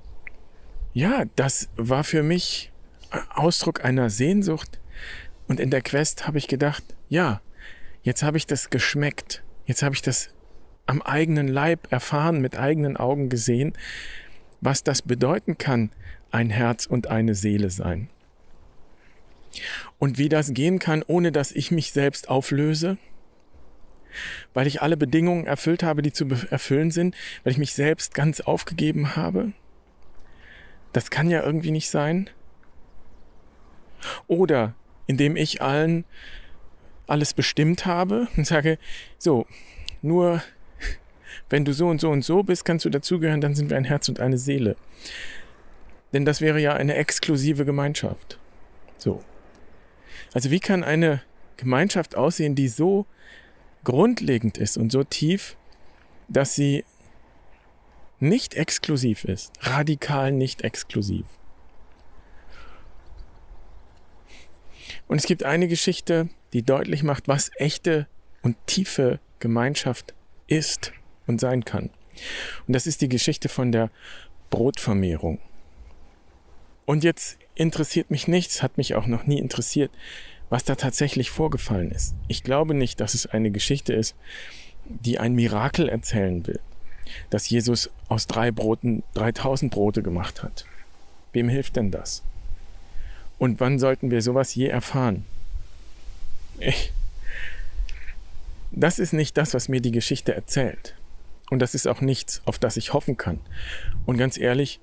ja, 0.92 1.24
das 1.36 1.68
war 1.76 2.04
für 2.04 2.22
mich 2.22 2.70
Ausdruck 3.30 3.84
einer 3.84 4.10
Sehnsucht. 4.10 4.80
Und 5.48 5.60
in 5.60 5.70
der 5.70 5.80
Quest 5.80 6.26
habe 6.26 6.38
ich 6.38 6.46
gedacht, 6.46 6.84
ja, 7.08 7.40
jetzt 8.02 8.22
habe 8.22 8.36
ich 8.36 8.46
das 8.46 8.70
geschmeckt. 8.70 9.42
Jetzt 9.64 9.82
habe 9.82 9.94
ich 9.94 10.02
das 10.02 10.30
am 10.86 11.02
eigenen 11.02 11.48
Leib 11.48 11.90
erfahren, 11.90 12.40
mit 12.40 12.58
eigenen 12.58 12.96
Augen 12.96 13.28
gesehen, 13.28 13.72
was 14.60 14.84
das 14.84 15.02
bedeuten 15.02 15.58
kann, 15.58 15.90
ein 16.30 16.50
Herz 16.50 16.86
und 16.86 17.08
eine 17.08 17.34
Seele 17.34 17.70
sein. 17.70 18.08
Und 19.98 20.18
wie 20.18 20.28
das 20.28 20.52
gehen 20.52 20.78
kann, 20.78 21.02
ohne 21.06 21.32
dass 21.32 21.52
ich 21.52 21.70
mich 21.70 21.92
selbst 21.92 22.28
auflöse, 22.28 22.98
weil 24.54 24.66
ich 24.66 24.82
alle 24.82 24.96
Bedingungen 24.96 25.46
erfüllt 25.46 25.82
habe, 25.82 26.02
die 26.02 26.12
zu 26.12 26.26
erfüllen 26.50 26.90
sind, 26.90 27.14
weil 27.42 27.52
ich 27.52 27.58
mich 27.58 27.72
selbst 27.74 28.14
ganz 28.14 28.40
aufgegeben 28.40 29.16
habe. 29.16 29.52
Das 30.92 31.10
kann 31.10 31.30
ja 31.30 31.42
irgendwie 31.42 31.70
nicht 31.70 31.90
sein. 31.90 32.30
Oder 34.26 34.74
indem 35.08 35.34
ich 35.34 35.60
allen 35.60 36.04
alles 37.08 37.34
bestimmt 37.34 37.86
habe 37.86 38.28
und 38.36 38.46
sage, 38.46 38.78
so, 39.18 39.46
nur 40.02 40.42
wenn 41.48 41.64
du 41.64 41.72
so 41.72 41.88
und 41.88 42.00
so 42.00 42.10
und 42.10 42.24
so 42.24 42.44
bist, 42.44 42.64
kannst 42.64 42.84
du 42.84 42.90
dazugehören, 42.90 43.40
dann 43.40 43.56
sind 43.56 43.70
wir 43.70 43.76
ein 43.76 43.84
Herz 43.84 44.08
und 44.08 44.20
eine 44.20 44.38
Seele. 44.38 44.76
Denn 46.12 46.24
das 46.24 46.40
wäre 46.40 46.60
ja 46.60 46.74
eine 46.74 46.94
exklusive 46.94 47.64
Gemeinschaft. 47.64 48.38
So. 48.98 49.24
Also 50.32 50.50
wie 50.50 50.60
kann 50.60 50.84
eine 50.84 51.22
Gemeinschaft 51.56 52.16
aussehen, 52.16 52.54
die 52.54 52.68
so 52.68 53.06
grundlegend 53.84 54.58
ist 54.58 54.76
und 54.76 54.92
so 54.92 55.02
tief, 55.04 55.56
dass 56.28 56.54
sie 56.54 56.84
nicht 58.20 58.54
exklusiv 58.54 59.24
ist, 59.24 59.52
radikal 59.60 60.32
nicht 60.32 60.62
exklusiv. 60.62 61.24
Und 65.08 65.18
es 65.18 65.26
gibt 65.26 65.42
eine 65.42 65.68
Geschichte, 65.68 66.28
die 66.52 66.62
deutlich 66.62 67.02
macht, 67.02 67.28
was 67.28 67.50
echte 67.56 68.06
und 68.42 68.56
tiefe 68.66 69.18
Gemeinschaft 69.40 70.14
ist 70.46 70.92
und 71.26 71.40
sein 71.40 71.64
kann. 71.64 71.90
Und 72.66 72.74
das 72.74 72.86
ist 72.86 73.00
die 73.00 73.08
Geschichte 73.08 73.48
von 73.48 73.72
der 73.72 73.90
Brotvermehrung. 74.50 75.40
Und 76.86 77.04
jetzt 77.04 77.38
interessiert 77.54 78.10
mich 78.10 78.28
nichts, 78.28 78.62
hat 78.62 78.78
mich 78.78 78.94
auch 78.94 79.06
noch 79.06 79.26
nie 79.26 79.38
interessiert, 79.38 79.90
was 80.48 80.64
da 80.64 80.74
tatsächlich 80.74 81.30
vorgefallen 81.30 81.90
ist. 81.90 82.14
Ich 82.28 82.42
glaube 82.42 82.74
nicht, 82.74 83.00
dass 83.00 83.14
es 83.14 83.26
eine 83.26 83.50
Geschichte 83.50 83.92
ist, 83.92 84.16
die 84.86 85.18
ein 85.18 85.34
Mirakel 85.34 85.88
erzählen 85.88 86.46
will, 86.46 86.60
dass 87.28 87.50
Jesus 87.50 87.90
aus 88.08 88.26
drei 88.26 88.50
Broten 88.50 89.02
3000 89.14 89.70
Brote 89.70 90.02
gemacht 90.02 90.42
hat. 90.42 90.64
Wem 91.32 91.48
hilft 91.50 91.76
denn 91.76 91.90
das? 91.90 92.22
Und 93.38 93.60
wann 93.60 93.78
sollten 93.78 94.10
wir 94.10 94.22
sowas 94.22 94.54
je 94.54 94.66
erfahren? 94.66 95.24
Ich, 96.58 96.92
das 98.72 98.98
ist 98.98 99.12
nicht 99.12 99.36
das, 99.36 99.54
was 99.54 99.68
mir 99.68 99.80
die 99.80 99.92
Geschichte 99.92 100.34
erzählt. 100.34 100.94
Und 101.50 101.60
das 101.60 101.74
ist 101.74 101.86
auch 101.86 102.00
nichts, 102.00 102.42
auf 102.44 102.58
das 102.58 102.76
ich 102.76 102.92
hoffen 102.92 103.16
kann. 103.16 103.40
Und 104.06 104.18
ganz 104.18 104.36
ehrlich, 104.36 104.80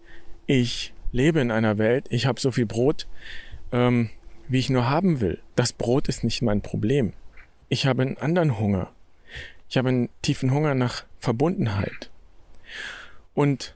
ich 0.47 0.93
lebe 1.11 1.39
in 1.39 1.51
einer 1.51 1.77
Welt, 1.77 2.07
ich 2.09 2.25
habe 2.25 2.39
so 2.39 2.51
viel 2.51 2.65
Brot, 2.65 3.07
ähm, 3.71 4.09
wie 4.47 4.59
ich 4.59 4.69
nur 4.69 4.89
haben 4.89 5.19
will. 5.21 5.39
Das 5.55 5.73
Brot 5.73 6.07
ist 6.07 6.23
nicht 6.23 6.41
mein 6.41 6.61
Problem. 6.61 7.13
Ich 7.69 7.85
habe 7.85 8.01
einen 8.01 8.17
anderen 8.17 8.59
Hunger. 8.59 8.91
Ich 9.69 9.77
habe 9.77 9.89
einen 9.89 10.09
tiefen 10.21 10.51
Hunger 10.51 10.75
nach 10.75 11.05
Verbundenheit. 11.19 12.09
Und 13.33 13.75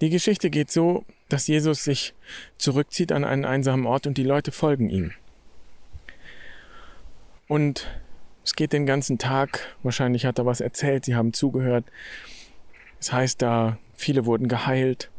die 0.00 0.10
Geschichte 0.10 0.50
geht 0.50 0.70
so, 0.70 1.04
dass 1.32 1.46
Jesus 1.46 1.82
sich 1.84 2.14
zurückzieht 2.58 3.10
an 3.10 3.24
einen 3.24 3.44
einsamen 3.44 3.86
Ort 3.86 4.06
und 4.06 4.18
die 4.18 4.24
Leute 4.24 4.52
folgen 4.52 4.90
ihm. 4.90 5.12
Und 7.48 7.86
es 8.44 8.54
geht 8.54 8.72
den 8.72 8.86
ganzen 8.86 9.18
Tag, 9.18 9.76
wahrscheinlich 9.82 10.26
hat 10.26 10.38
er 10.38 10.46
was 10.46 10.60
erzählt, 10.60 11.04
sie 11.04 11.14
haben 11.14 11.32
zugehört. 11.32 11.86
Es 13.00 13.06
das 13.06 13.12
heißt 13.12 13.42
da, 13.42 13.78
viele 13.94 14.26
wurden 14.26 14.48
geheilt. 14.48 15.10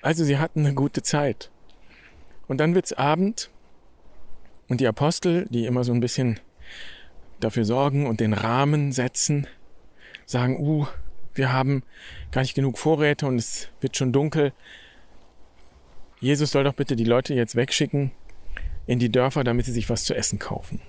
Also 0.00 0.24
sie 0.24 0.38
hatten 0.38 0.60
eine 0.60 0.74
gute 0.74 1.02
Zeit. 1.02 1.50
Und 2.48 2.58
dann 2.58 2.74
wird's 2.74 2.92
Abend 2.92 3.50
und 4.68 4.80
die 4.80 4.86
Apostel, 4.86 5.46
die 5.50 5.66
immer 5.66 5.84
so 5.84 5.92
ein 5.92 6.00
bisschen 6.00 6.40
dafür 7.40 7.64
sorgen 7.64 8.06
und 8.06 8.20
den 8.20 8.32
Rahmen 8.32 8.92
setzen, 8.92 9.46
sagen, 10.26 10.58
uh, 10.58 10.86
wir 11.34 11.52
haben 11.52 11.82
gar 12.30 12.40
nicht 12.40 12.54
genug 12.54 12.78
Vorräte 12.78 13.26
und 13.26 13.36
es 13.36 13.68
wird 13.80 13.96
schon 13.96 14.12
dunkel. 14.12 14.52
Jesus 16.22 16.52
soll 16.52 16.62
doch 16.62 16.74
bitte 16.74 16.94
die 16.94 17.04
Leute 17.04 17.34
jetzt 17.34 17.56
wegschicken 17.56 18.12
in 18.86 19.00
die 19.00 19.10
Dörfer, 19.10 19.42
damit 19.42 19.66
sie 19.66 19.72
sich 19.72 19.90
was 19.90 20.04
zu 20.04 20.14
essen 20.14 20.38
kaufen. 20.38 20.80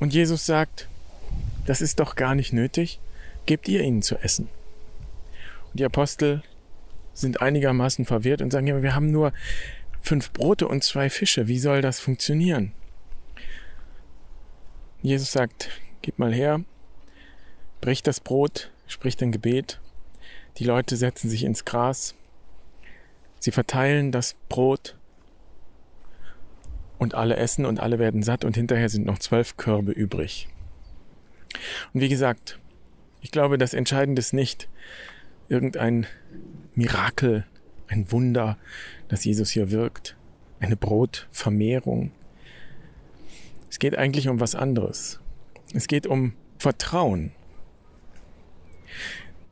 Und 0.00 0.14
Jesus 0.14 0.46
sagt, 0.46 0.88
das 1.66 1.82
ist 1.82 2.00
doch 2.00 2.16
gar 2.16 2.34
nicht 2.34 2.54
nötig, 2.54 2.98
gebt 3.44 3.68
ihr 3.68 3.82
ihnen 3.82 4.00
zu 4.00 4.16
essen. 4.16 4.48
Und 5.70 5.80
die 5.80 5.84
Apostel 5.84 6.42
sind 7.12 7.42
einigermaßen 7.42 8.06
verwirrt 8.06 8.40
und 8.40 8.50
sagen, 8.50 8.66
ja, 8.66 8.82
wir 8.82 8.94
haben 8.94 9.10
nur 9.10 9.34
fünf 10.00 10.32
Brote 10.32 10.66
und 10.66 10.82
zwei 10.82 11.10
Fische. 11.10 11.46
Wie 11.46 11.58
soll 11.58 11.82
das 11.82 12.00
funktionieren? 12.00 12.72
Jesus 15.02 15.30
sagt, 15.30 15.68
gib 16.00 16.18
mal 16.18 16.32
her, 16.32 16.62
bricht 17.82 18.06
das 18.06 18.18
Brot, 18.18 18.70
spricht 18.86 19.22
ein 19.22 19.30
Gebet. 19.30 19.78
Die 20.56 20.64
Leute 20.64 20.96
setzen 20.96 21.28
sich 21.28 21.44
ins 21.44 21.66
Gras. 21.66 22.14
Sie 23.38 23.50
verteilen 23.50 24.12
das 24.12 24.34
Brot 24.48 24.96
und 26.98 27.14
alle 27.14 27.36
essen 27.36 27.64
und 27.64 27.80
alle 27.80 27.98
werden 27.98 28.22
satt 28.22 28.44
und 28.44 28.56
hinterher 28.56 28.88
sind 28.88 29.06
noch 29.06 29.18
zwölf 29.18 29.56
Körbe 29.56 29.92
übrig. 29.92 30.48
Und 31.92 32.00
wie 32.00 32.08
gesagt, 32.08 32.58
ich 33.20 33.30
glaube, 33.30 33.58
das 33.58 33.74
Entscheidende 33.74 34.20
ist 34.20 34.32
nicht 34.32 34.68
irgendein 35.48 36.06
Mirakel, 36.74 37.46
ein 37.88 38.10
Wunder, 38.12 38.58
dass 39.08 39.24
Jesus 39.24 39.50
hier 39.50 39.70
wirkt, 39.70 40.16
eine 40.60 40.76
Brotvermehrung. 40.76 42.12
Es 43.70 43.78
geht 43.78 43.96
eigentlich 43.96 44.28
um 44.28 44.40
was 44.40 44.54
anderes. 44.54 45.20
Es 45.72 45.86
geht 45.86 46.06
um 46.06 46.34
Vertrauen. 46.58 47.32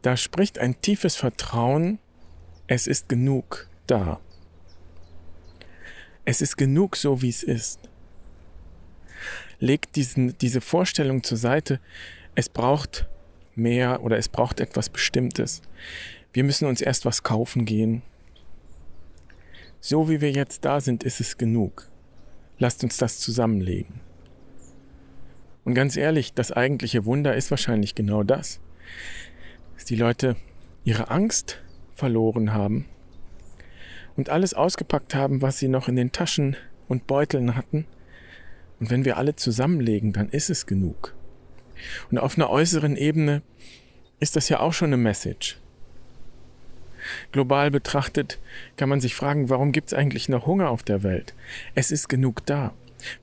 Da 0.02 0.16
spricht 0.16 0.58
ein 0.58 0.80
tiefes 0.80 1.16
Vertrauen, 1.16 1.98
es 2.66 2.86
ist 2.86 3.08
genug 3.08 3.68
da. 3.86 4.20
Es 6.24 6.40
ist 6.40 6.56
genug 6.56 6.96
so, 6.96 7.22
wie 7.22 7.28
es 7.28 7.42
ist. 7.42 7.88
Legt 9.60 9.96
diesen, 9.96 10.36
diese 10.38 10.60
Vorstellung 10.60 11.22
zur 11.22 11.38
Seite, 11.38 11.80
es 12.34 12.48
braucht 12.48 13.08
mehr 13.54 14.02
oder 14.02 14.18
es 14.18 14.28
braucht 14.28 14.60
etwas 14.60 14.90
Bestimmtes. 14.90 15.62
Wir 16.32 16.44
müssen 16.44 16.66
uns 16.66 16.80
erst 16.80 17.04
was 17.04 17.22
kaufen 17.22 17.64
gehen. 17.64 18.02
So 19.80 20.10
wie 20.10 20.20
wir 20.20 20.32
jetzt 20.32 20.64
da 20.64 20.80
sind, 20.80 21.04
ist 21.04 21.20
es 21.20 21.38
genug. 21.38 21.88
Lasst 22.58 22.82
uns 22.82 22.96
das 22.96 23.20
zusammenlegen. 23.20 24.00
Und 25.64 25.74
ganz 25.74 25.96
ehrlich, 25.96 26.34
das 26.34 26.52
eigentliche 26.52 27.04
Wunder 27.04 27.36
ist 27.36 27.50
wahrscheinlich 27.50 27.94
genau 27.94 28.22
das, 28.22 28.60
dass 29.74 29.84
die 29.84 29.96
Leute 29.96 30.36
ihre 30.84 31.10
Angst 31.10 31.62
verloren 31.94 32.52
haben 32.52 32.86
und 34.16 34.28
alles 34.28 34.54
ausgepackt 34.54 35.14
haben, 35.14 35.42
was 35.42 35.58
sie 35.58 35.68
noch 35.68 35.88
in 35.88 35.96
den 35.96 36.12
Taschen 36.12 36.56
und 36.88 37.06
Beuteln 37.06 37.56
hatten. 37.56 37.86
Und 38.80 38.90
wenn 38.90 39.04
wir 39.04 39.16
alle 39.16 39.36
zusammenlegen, 39.36 40.12
dann 40.12 40.28
ist 40.28 40.50
es 40.50 40.66
genug. 40.66 41.14
Und 42.10 42.18
auf 42.18 42.36
einer 42.36 42.50
äußeren 42.50 42.96
Ebene 42.96 43.42
ist 44.20 44.36
das 44.36 44.48
ja 44.48 44.60
auch 44.60 44.72
schon 44.72 44.88
eine 44.88 44.96
Message. 44.96 45.58
Global 47.32 47.70
betrachtet 47.70 48.38
kann 48.76 48.88
man 48.88 49.00
sich 49.00 49.14
fragen, 49.14 49.48
warum 49.48 49.72
gibt 49.72 49.88
es 49.88 49.94
eigentlich 49.94 50.28
noch 50.28 50.46
Hunger 50.46 50.70
auf 50.70 50.82
der 50.82 51.02
Welt? 51.02 51.34
Es 51.74 51.90
ist 51.90 52.08
genug 52.08 52.44
da. 52.46 52.74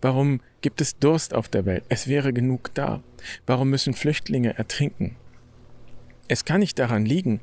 Warum 0.01 0.39
gibt 0.61 0.79
es 0.79 0.97
Durst 0.97 1.33
auf 1.33 1.49
der 1.49 1.65
Welt? 1.65 1.83
Es 1.89 2.07
wäre 2.07 2.31
genug 2.31 2.73
da. 2.73 3.03
Warum 3.45 3.69
müssen 3.69 3.93
Flüchtlinge 3.93 4.57
ertrinken? 4.57 5.15
Es 6.27 6.45
kann 6.45 6.61
nicht 6.61 6.79
daran 6.79 7.05
liegen, 7.05 7.41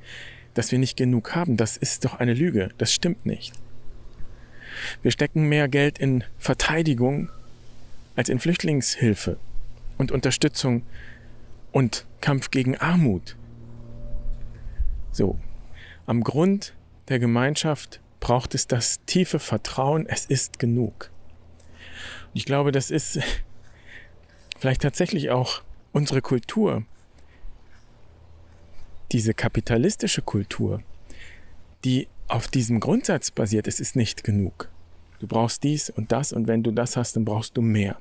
dass 0.55 0.73
wir 0.73 0.79
nicht 0.79 0.97
genug 0.97 1.35
haben. 1.35 1.57
Das 1.57 1.77
ist 1.77 2.05
doch 2.05 2.15
eine 2.15 2.35
Lüge. 2.35 2.71
Das 2.79 2.93
stimmt 2.93 3.27
nicht. 3.27 3.53
Wir 5.03 5.11
stecken 5.11 5.49
mehr 5.49 5.69
Geld 5.69 5.99
in 5.99 6.25
Verteidigung 6.39 7.29
als 8.17 8.29
in 8.29 8.39
Flüchtlingshilfe 8.39 9.39
und 9.99 10.13
Unterstützung 10.13 10.83
und 11.73 12.07
Kampf 12.21 12.51
gegen 12.51 12.77
Armut. 12.77 13.37
So, 15.13 15.39
am 16.07 16.23
Grund 16.23 16.75
der 17.09 17.19
Gemeinschaft 17.19 18.01
braucht 18.21 18.55
es 18.55 18.67
das 18.67 19.01
tiefe 19.07 19.39
Vertrauen, 19.39 20.07
es 20.07 20.27
ist 20.27 20.59
genug. 20.59 21.11
Und 22.33 22.37
ich 22.37 22.45
glaube, 22.45 22.73
das 22.73 22.91
ist 22.91 23.21
vielleicht 24.59 24.83
tatsächlich 24.83 25.31
auch 25.31 25.63
unsere 25.93 26.23
Kultur, 26.23 26.85
diese 29.13 29.35
kapitalistische 29.35 30.23
Kultur, 30.23 30.83
die 31.85 32.09
auf 32.29 32.49
diesem 32.49 32.81
Grundsatz 32.81 33.31
basiert, 33.31 33.67
es 33.67 33.81
ist 33.81 33.97
nicht 33.97 34.25
genug. 34.25 34.69
Du 35.19 35.27
brauchst 35.27 35.63
dies 35.65 35.91
und 35.91 36.13
das 36.13 36.33
und 36.33 36.47
wenn 36.47 36.63
du 36.63 36.71
das 36.71 36.97
hast, 36.97 37.17
dann 37.17 37.25
brauchst 37.25 37.57
du 37.57 37.63
mehr. 37.63 37.99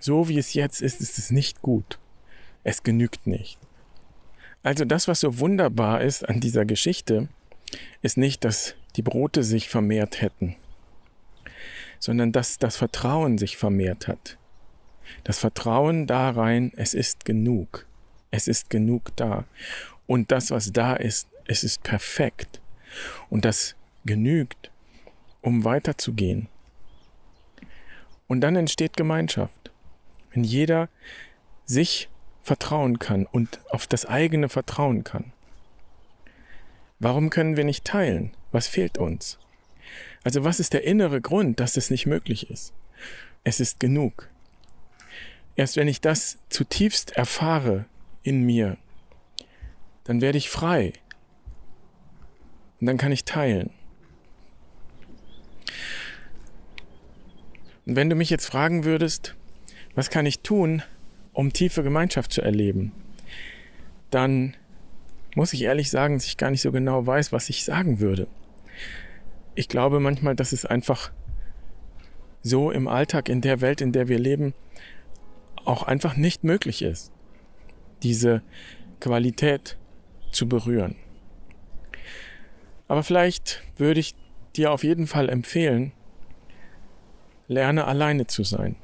So 0.00 0.28
wie 0.28 0.38
es 0.38 0.54
jetzt 0.54 0.80
ist, 0.80 1.00
ist 1.00 1.18
es 1.18 1.30
nicht 1.30 1.62
gut. 1.62 1.98
Es 2.64 2.82
genügt 2.82 3.26
nicht. 3.26 3.58
Also 4.62 4.84
das, 4.84 5.08
was 5.08 5.20
so 5.20 5.38
wunderbar 5.38 6.02
ist 6.02 6.28
an 6.28 6.40
dieser 6.40 6.64
Geschichte, 6.64 7.28
ist 8.02 8.16
nicht, 8.16 8.44
dass 8.44 8.74
die 8.96 9.02
Brote 9.02 9.42
sich 9.42 9.68
vermehrt 9.68 10.20
hätten, 10.20 10.56
sondern 11.98 12.32
dass 12.32 12.58
das 12.58 12.76
Vertrauen 12.76 13.38
sich 13.38 13.56
vermehrt 13.56 14.08
hat. 14.08 14.38
Das 15.24 15.38
Vertrauen 15.38 16.06
da 16.06 16.30
rein, 16.30 16.72
es 16.76 16.94
ist 16.94 17.24
genug. 17.24 17.86
Es 18.30 18.46
ist 18.48 18.68
genug 18.70 19.16
da. 19.16 19.44
Und 20.08 20.32
das, 20.32 20.50
was 20.50 20.72
da 20.72 20.94
ist, 20.94 21.28
es 21.46 21.62
ist 21.62 21.84
perfekt. 21.84 22.60
Und 23.28 23.44
das 23.44 23.76
genügt, 24.04 24.72
um 25.42 25.64
weiterzugehen. 25.64 26.48
Und 28.26 28.40
dann 28.40 28.56
entsteht 28.56 28.96
Gemeinschaft. 28.96 29.70
Wenn 30.32 30.44
jeder 30.44 30.88
sich 31.66 32.08
vertrauen 32.42 32.98
kann 32.98 33.26
und 33.26 33.60
auf 33.68 33.86
das 33.86 34.06
eigene 34.06 34.48
vertrauen 34.48 35.04
kann. 35.04 35.32
Warum 36.98 37.28
können 37.28 37.58
wir 37.58 37.64
nicht 37.64 37.84
teilen? 37.84 38.32
Was 38.50 38.66
fehlt 38.66 38.96
uns? 38.96 39.38
Also 40.24 40.42
was 40.42 40.58
ist 40.58 40.72
der 40.72 40.84
innere 40.84 41.20
Grund, 41.20 41.60
dass 41.60 41.76
es 41.76 41.90
nicht 41.90 42.06
möglich 42.06 42.50
ist? 42.50 42.72
Es 43.44 43.60
ist 43.60 43.78
genug. 43.78 44.30
Erst 45.54 45.76
wenn 45.76 45.88
ich 45.88 46.00
das 46.00 46.38
zutiefst 46.48 47.10
erfahre 47.10 47.84
in 48.22 48.44
mir, 48.44 48.78
dann 50.08 50.22
werde 50.22 50.38
ich 50.38 50.48
frei. 50.48 50.94
Und 52.80 52.86
dann 52.86 52.96
kann 52.96 53.12
ich 53.12 53.26
teilen. 53.26 53.68
Und 57.84 57.94
wenn 57.94 58.08
du 58.08 58.16
mich 58.16 58.30
jetzt 58.30 58.46
fragen 58.46 58.84
würdest, 58.84 59.36
was 59.94 60.08
kann 60.08 60.24
ich 60.24 60.40
tun, 60.40 60.82
um 61.34 61.52
tiefe 61.52 61.82
Gemeinschaft 61.82 62.32
zu 62.32 62.40
erleben, 62.40 62.92
dann 64.08 64.56
muss 65.34 65.52
ich 65.52 65.60
ehrlich 65.60 65.90
sagen, 65.90 66.14
dass 66.14 66.24
ich 66.24 66.38
gar 66.38 66.50
nicht 66.50 66.62
so 66.62 66.72
genau 66.72 67.06
weiß, 67.06 67.30
was 67.30 67.50
ich 67.50 67.66
sagen 67.66 68.00
würde. 68.00 68.28
Ich 69.54 69.68
glaube 69.68 70.00
manchmal, 70.00 70.34
dass 70.34 70.52
es 70.52 70.64
einfach 70.64 71.12
so 72.42 72.70
im 72.70 72.88
Alltag, 72.88 73.28
in 73.28 73.42
der 73.42 73.60
Welt, 73.60 73.82
in 73.82 73.92
der 73.92 74.08
wir 74.08 74.18
leben, 74.18 74.54
auch 75.66 75.82
einfach 75.82 76.16
nicht 76.16 76.44
möglich 76.44 76.80
ist, 76.80 77.12
diese 78.02 78.40
Qualität 79.00 79.77
zu 80.32 80.48
berühren. 80.48 80.96
Aber 82.86 83.02
vielleicht 83.02 83.62
würde 83.76 84.00
ich 84.00 84.14
dir 84.56 84.72
auf 84.72 84.82
jeden 84.82 85.06
Fall 85.06 85.28
empfehlen, 85.28 85.92
lerne 87.46 87.86
alleine 87.86 88.26
zu 88.26 88.44
sein. 88.44 88.76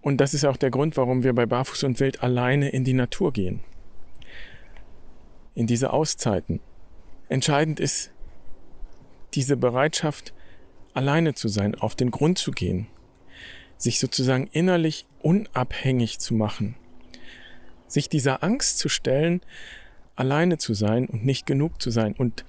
Und 0.00 0.18
das 0.18 0.34
ist 0.34 0.44
auch 0.44 0.56
der 0.56 0.70
Grund, 0.70 0.96
warum 0.96 1.24
wir 1.24 1.34
bei 1.34 1.46
Barfuß 1.46 1.84
und 1.84 1.98
Wild 2.00 2.22
alleine 2.22 2.68
in 2.70 2.84
die 2.84 2.92
Natur 2.92 3.32
gehen. 3.32 3.60
In 5.54 5.66
diese 5.66 5.92
Auszeiten. 5.92 6.60
Entscheidend 7.28 7.80
ist 7.80 8.12
diese 9.34 9.56
Bereitschaft, 9.56 10.32
alleine 10.94 11.34
zu 11.34 11.48
sein, 11.48 11.74
auf 11.74 11.94
den 11.94 12.10
Grund 12.10 12.38
zu 12.38 12.52
gehen, 12.52 12.86
sich 13.76 13.98
sozusagen 13.98 14.46
innerlich 14.46 15.06
unabhängig 15.20 16.18
zu 16.20 16.34
machen, 16.34 16.76
sich 17.88 18.08
dieser 18.08 18.42
Angst 18.42 18.78
zu 18.78 18.88
stellen, 18.88 19.40
alleine 20.16 20.58
zu 20.58 20.74
sein 20.74 21.06
und 21.06 21.24
nicht 21.24 21.46
genug 21.46 21.80
zu 21.80 21.90
sein 21.90 22.14
und 22.14 22.44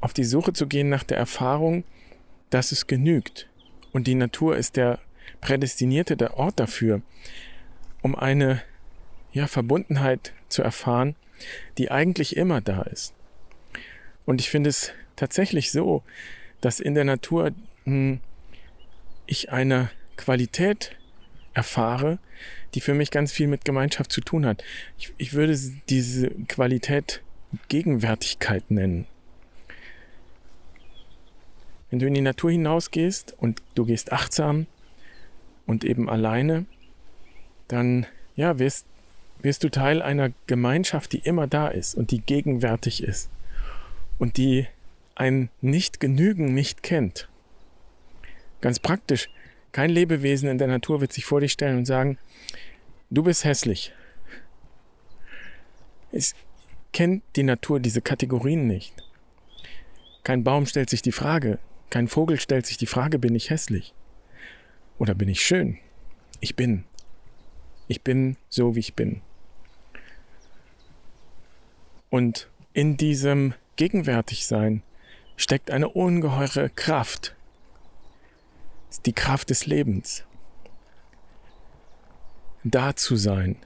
auf 0.00 0.12
die 0.12 0.24
Suche 0.24 0.52
zu 0.52 0.66
gehen 0.66 0.88
nach 0.88 1.04
der 1.04 1.16
Erfahrung, 1.16 1.84
dass 2.50 2.72
es 2.72 2.86
genügt. 2.86 3.48
Und 3.92 4.06
die 4.06 4.14
Natur 4.14 4.56
ist 4.56 4.76
der 4.76 4.98
prädestinierte 5.40 6.16
der 6.16 6.36
Ort 6.36 6.60
dafür, 6.60 7.00
um 8.02 8.14
eine 8.14 8.62
ja, 9.32 9.46
Verbundenheit 9.46 10.32
zu 10.48 10.62
erfahren, 10.62 11.16
die 11.78 11.90
eigentlich 11.90 12.36
immer 12.36 12.60
da 12.60 12.82
ist. 12.82 13.14
Und 14.26 14.40
ich 14.40 14.50
finde 14.50 14.70
es 14.70 14.92
tatsächlich 15.16 15.70
so, 15.70 16.02
dass 16.60 16.80
in 16.80 16.94
der 16.94 17.04
Natur 17.04 17.52
hm, 17.84 18.20
ich 19.26 19.52
eine 19.52 19.90
Qualität 20.16 20.96
erfahre, 21.54 22.18
die 22.74 22.80
für 22.80 22.94
mich 22.94 23.10
ganz 23.10 23.32
viel 23.32 23.46
mit 23.46 23.64
Gemeinschaft 23.64 24.12
zu 24.12 24.20
tun 24.20 24.46
hat. 24.46 24.62
Ich, 24.98 25.12
ich 25.16 25.32
würde 25.32 25.58
diese 25.88 26.30
Qualität 26.48 27.22
Gegenwärtigkeit 27.68 28.70
nennen. 28.70 29.06
Wenn 31.90 32.00
du 32.00 32.06
in 32.06 32.14
die 32.14 32.20
Natur 32.20 32.50
hinausgehst 32.50 33.34
und 33.38 33.62
du 33.74 33.84
gehst 33.84 34.12
achtsam 34.12 34.66
und 35.66 35.84
eben 35.84 36.10
alleine, 36.10 36.66
dann 37.68 38.06
ja, 38.36 38.58
wirst, 38.58 38.86
wirst 39.40 39.62
du 39.62 39.70
Teil 39.70 40.02
einer 40.02 40.32
Gemeinschaft, 40.46 41.12
die 41.12 41.18
immer 41.18 41.46
da 41.46 41.68
ist 41.68 41.94
und 41.94 42.10
die 42.10 42.20
gegenwärtig 42.20 43.02
ist 43.02 43.30
und 44.18 44.36
die 44.36 44.66
ein 45.14 45.50
Nicht-Genügen 45.60 46.52
nicht 46.52 46.82
kennt. 46.82 47.28
Ganz 48.60 48.80
praktisch, 48.80 49.28
kein 49.74 49.90
Lebewesen 49.90 50.48
in 50.48 50.58
der 50.58 50.68
Natur 50.68 51.00
wird 51.00 51.12
sich 51.12 51.24
vor 51.24 51.40
dich 51.40 51.50
stellen 51.50 51.78
und 51.78 51.84
sagen, 51.84 52.16
du 53.10 53.24
bist 53.24 53.42
hässlich. 53.42 53.92
Es 56.12 56.36
kennt 56.92 57.24
die 57.34 57.42
Natur 57.42 57.80
diese 57.80 58.00
Kategorien 58.00 58.68
nicht. 58.68 58.94
Kein 60.22 60.44
Baum 60.44 60.66
stellt 60.66 60.90
sich 60.90 61.02
die 61.02 61.10
Frage, 61.10 61.58
kein 61.90 62.06
Vogel 62.06 62.38
stellt 62.38 62.66
sich 62.66 62.76
die 62.76 62.86
Frage, 62.86 63.18
bin 63.18 63.34
ich 63.34 63.50
hässlich? 63.50 63.94
Oder 65.00 65.16
bin 65.16 65.28
ich 65.28 65.44
schön? 65.44 65.78
Ich 66.38 66.54
bin. 66.54 66.84
Ich 67.88 68.02
bin 68.02 68.36
so, 68.48 68.76
wie 68.76 68.80
ich 68.80 68.94
bin. 68.94 69.22
Und 72.10 72.48
in 72.74 72.96
diesem 72.96 73.54
Gegenwärtigsein 73.74 74.84
steckt 75.36 75.72
eine 75.72 75.88
ungeheure 75.88 76.70
Kraft, 76.70 77.34
ist 78.94 79.06
die 79.06 79.12
Kraft 79.12 79.50
des 79.50 79.66
Lebens. 79.66 80.22
Da 82.62 82.94
zu 82.94 83.16
sein. 83.16 83.56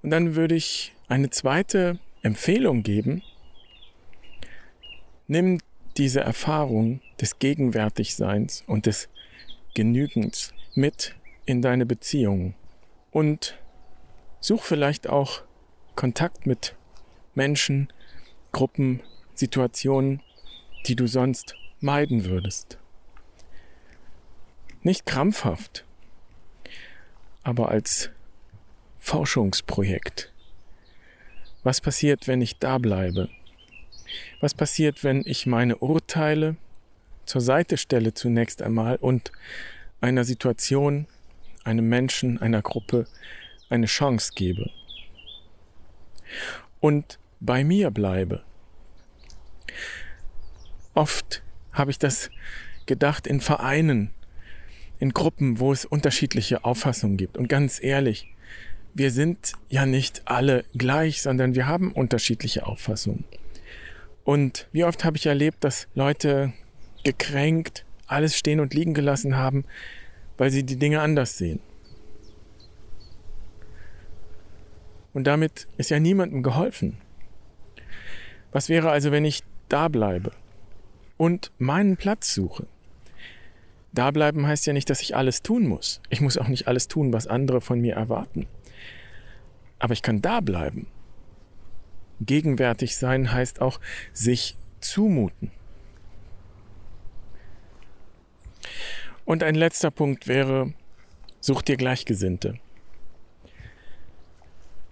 Und 0.00 0.10
dann 0.10 0.36
würde 0.36 0.54
ich 0.54 0.94
eine 1.08 1.30
zweite 1.30 1.98
Empfehlung 2.22 2.84
geben. 2.84 3.20
Nimm 5.26 5.58
diese 5.96 6.20
Erfahrung 6.20 7.00
des 7.20 7.40
Gegenwärtigseins 7.40 8.62
und 8.68 8.86
des 8.86 9.08
Genügens 9.74 10.54
mit 10.76 11.16
in 11.46 11.62
deine 11.62 11.84
Beziehungen 11.84 12.54
und 13.10 13.58
such 14.38 14.62
vielleicht 14.62 15.08
auch 15.08 15.42
Kontakt 15.96 16.46
mit 16.46 16.76
Menschen, 17.34 17.92
Gruppen, 18.52 19.02
Situationen, 19.34 20.22
die 20.86 20.96
du 20.96 21.06
sonst 21.06 21.54
meiden 21.80 22.24
würdest. 22.24 22.78
Nicht 24.82 25.06
krampfhaft, 25.06 25.84
aber 27.42 27.68
als 27.68 28.10
Forschungsprojekt. 28.98 30.32
Was 31.62 31.80
passiert, 31.80 32.28
wenn 32.28 32.40
ich 32.40 32.58
da 32.58 32.78
bleibe? 32.78 33.28
Was 34.40 34.54
passiert, 34.54 35.04
wenn 35.04 35.22
ich 35.26 35.46
meine 35.46 35.76
Urteile 35.76 36.56
zur 37.26 37.40
Seite 37.40 37.76
stelle 37.76 38.14
zunächst 38.14 38.62
einmal 38.62 38.96
und 38.96 39.32
einer 40.00 40.24
Situation, 40.24 41.06
einem 41.64 41.88
Menschen, 41.88 42.40
einer 42.40 42.62
Gruppe 42.62 43.06
eine 43.68 43.86
Chance 43.86 44.32
gebe? 44.34 44.70
Und 46.80 47.18
bei 47.40 47.64
mir 47.64 47.90
bleibe 47.90 48.42
Oft 50.98 51.44
habe 51.72 51.92
ich 51.92 52.00
das 52.00 52.28
gedacht 52.86 53.28
in 53.28 53.40
Vereinen, 53.40 54.10
in 54.98 55.10
Gruppen, 55.10 55.60
wo 55.60 55.70
es 55.70 55.84
unterschiedliche 55.84 56.64
Auffassungen 56.64 57.16
gibt. 57.16 57.36
Und 57.36 57.48
ganz 57.48 57.80
ehrlich, 57.80 58.26
wir 58.94 59.12
sind 59.12 59.52
ja 59.68 59.86
nicht 59.86 60.22
alle 60.24 60.64
gleich, 60.76 61.22
sondern 61.22 61.54
wir 61.54 61.68
haben 61.68 61.92
unterschiedliche 61.92 62.66
Auffassungen. 62.66 63.22
Und 64.24 64.66
wie 64.72 64.82
oft 64.82 65.04
habe 65.04 65.16
ich 65.16 65.26
erlebt, 65.26 65.62
dass 65.62 65.86
Leute 65.94 66.52
gekränkt 67.04 67.84
alles 68.08 68.36
stehen 68.36 68.58
und 68.58 68.74
liegen 68.74 68.92
gelassen 68.92 69.36
haben, 69.36 69.66
weil 70.36 70.50
sie 70.50 70.64
die 70.64 70.80
Dinge 70.80 71.00
anders 71.00 71.38
sehen. 71.38 71.60
Und 75.14 75.28
damit 75.28 75.68
ist 75.76 75.90
ja 75.90 76.00
niemandem 76.00 76.42
geholfen. 76.42 76.98
Was 78.50 78.68
wäre 78.68 78.90
also, 78.90 79.12
wenn 79.12 79.24
ich 79.24 79.44
da 79.68 79.86
bleibe 79.86 80.32
und 81.18 81.52
meinen 81.58 81.98
Platz 81.98 82.32
suche? 82.32 82.66
Da 83.92 84.10
bleiben 84.10 84.46
heißt 84.46 84.66
ja 84.66 84.72
nicht, 84.72 84.88
dass 84.88 85.02
ich 85.02 85.16
alles 85.16 85.42
tun 85.42 85.66
muss. 85.66 86.00
Ich 86.08 86.20
muss 86.20 86.38
auch 86.38 86.48
nicht 86.48 86.68
alles 86.68 86.88
tun, 86.88 87.12
was 87.12 87.26
andere 87.26 87.60
von 87.60 87.80
mir 87.80 87.94
erwarten. 87.94 88.46
Aber 89.78 89.92
ich 89.92 90.02
kann 90.02 90.22
da 90.22 90.40
bleiben. 90.40 90.86
Gegenwärtig 92.20 92.96
sein 92.96 93.32
heißt 93.32 93.60
auch 93.60 93.80
sich 94.12 94.56
zumuten. 94.80 95.50
Und 99.24 99.42
ein 99.42 99.54
letzter 99.54 99.90
Punkt 99.90 100.26
wäre, 100.26 100.72
such 101.40 101.62
dir 101.62 101.76
Gleichgesinnte. 101.76 102.58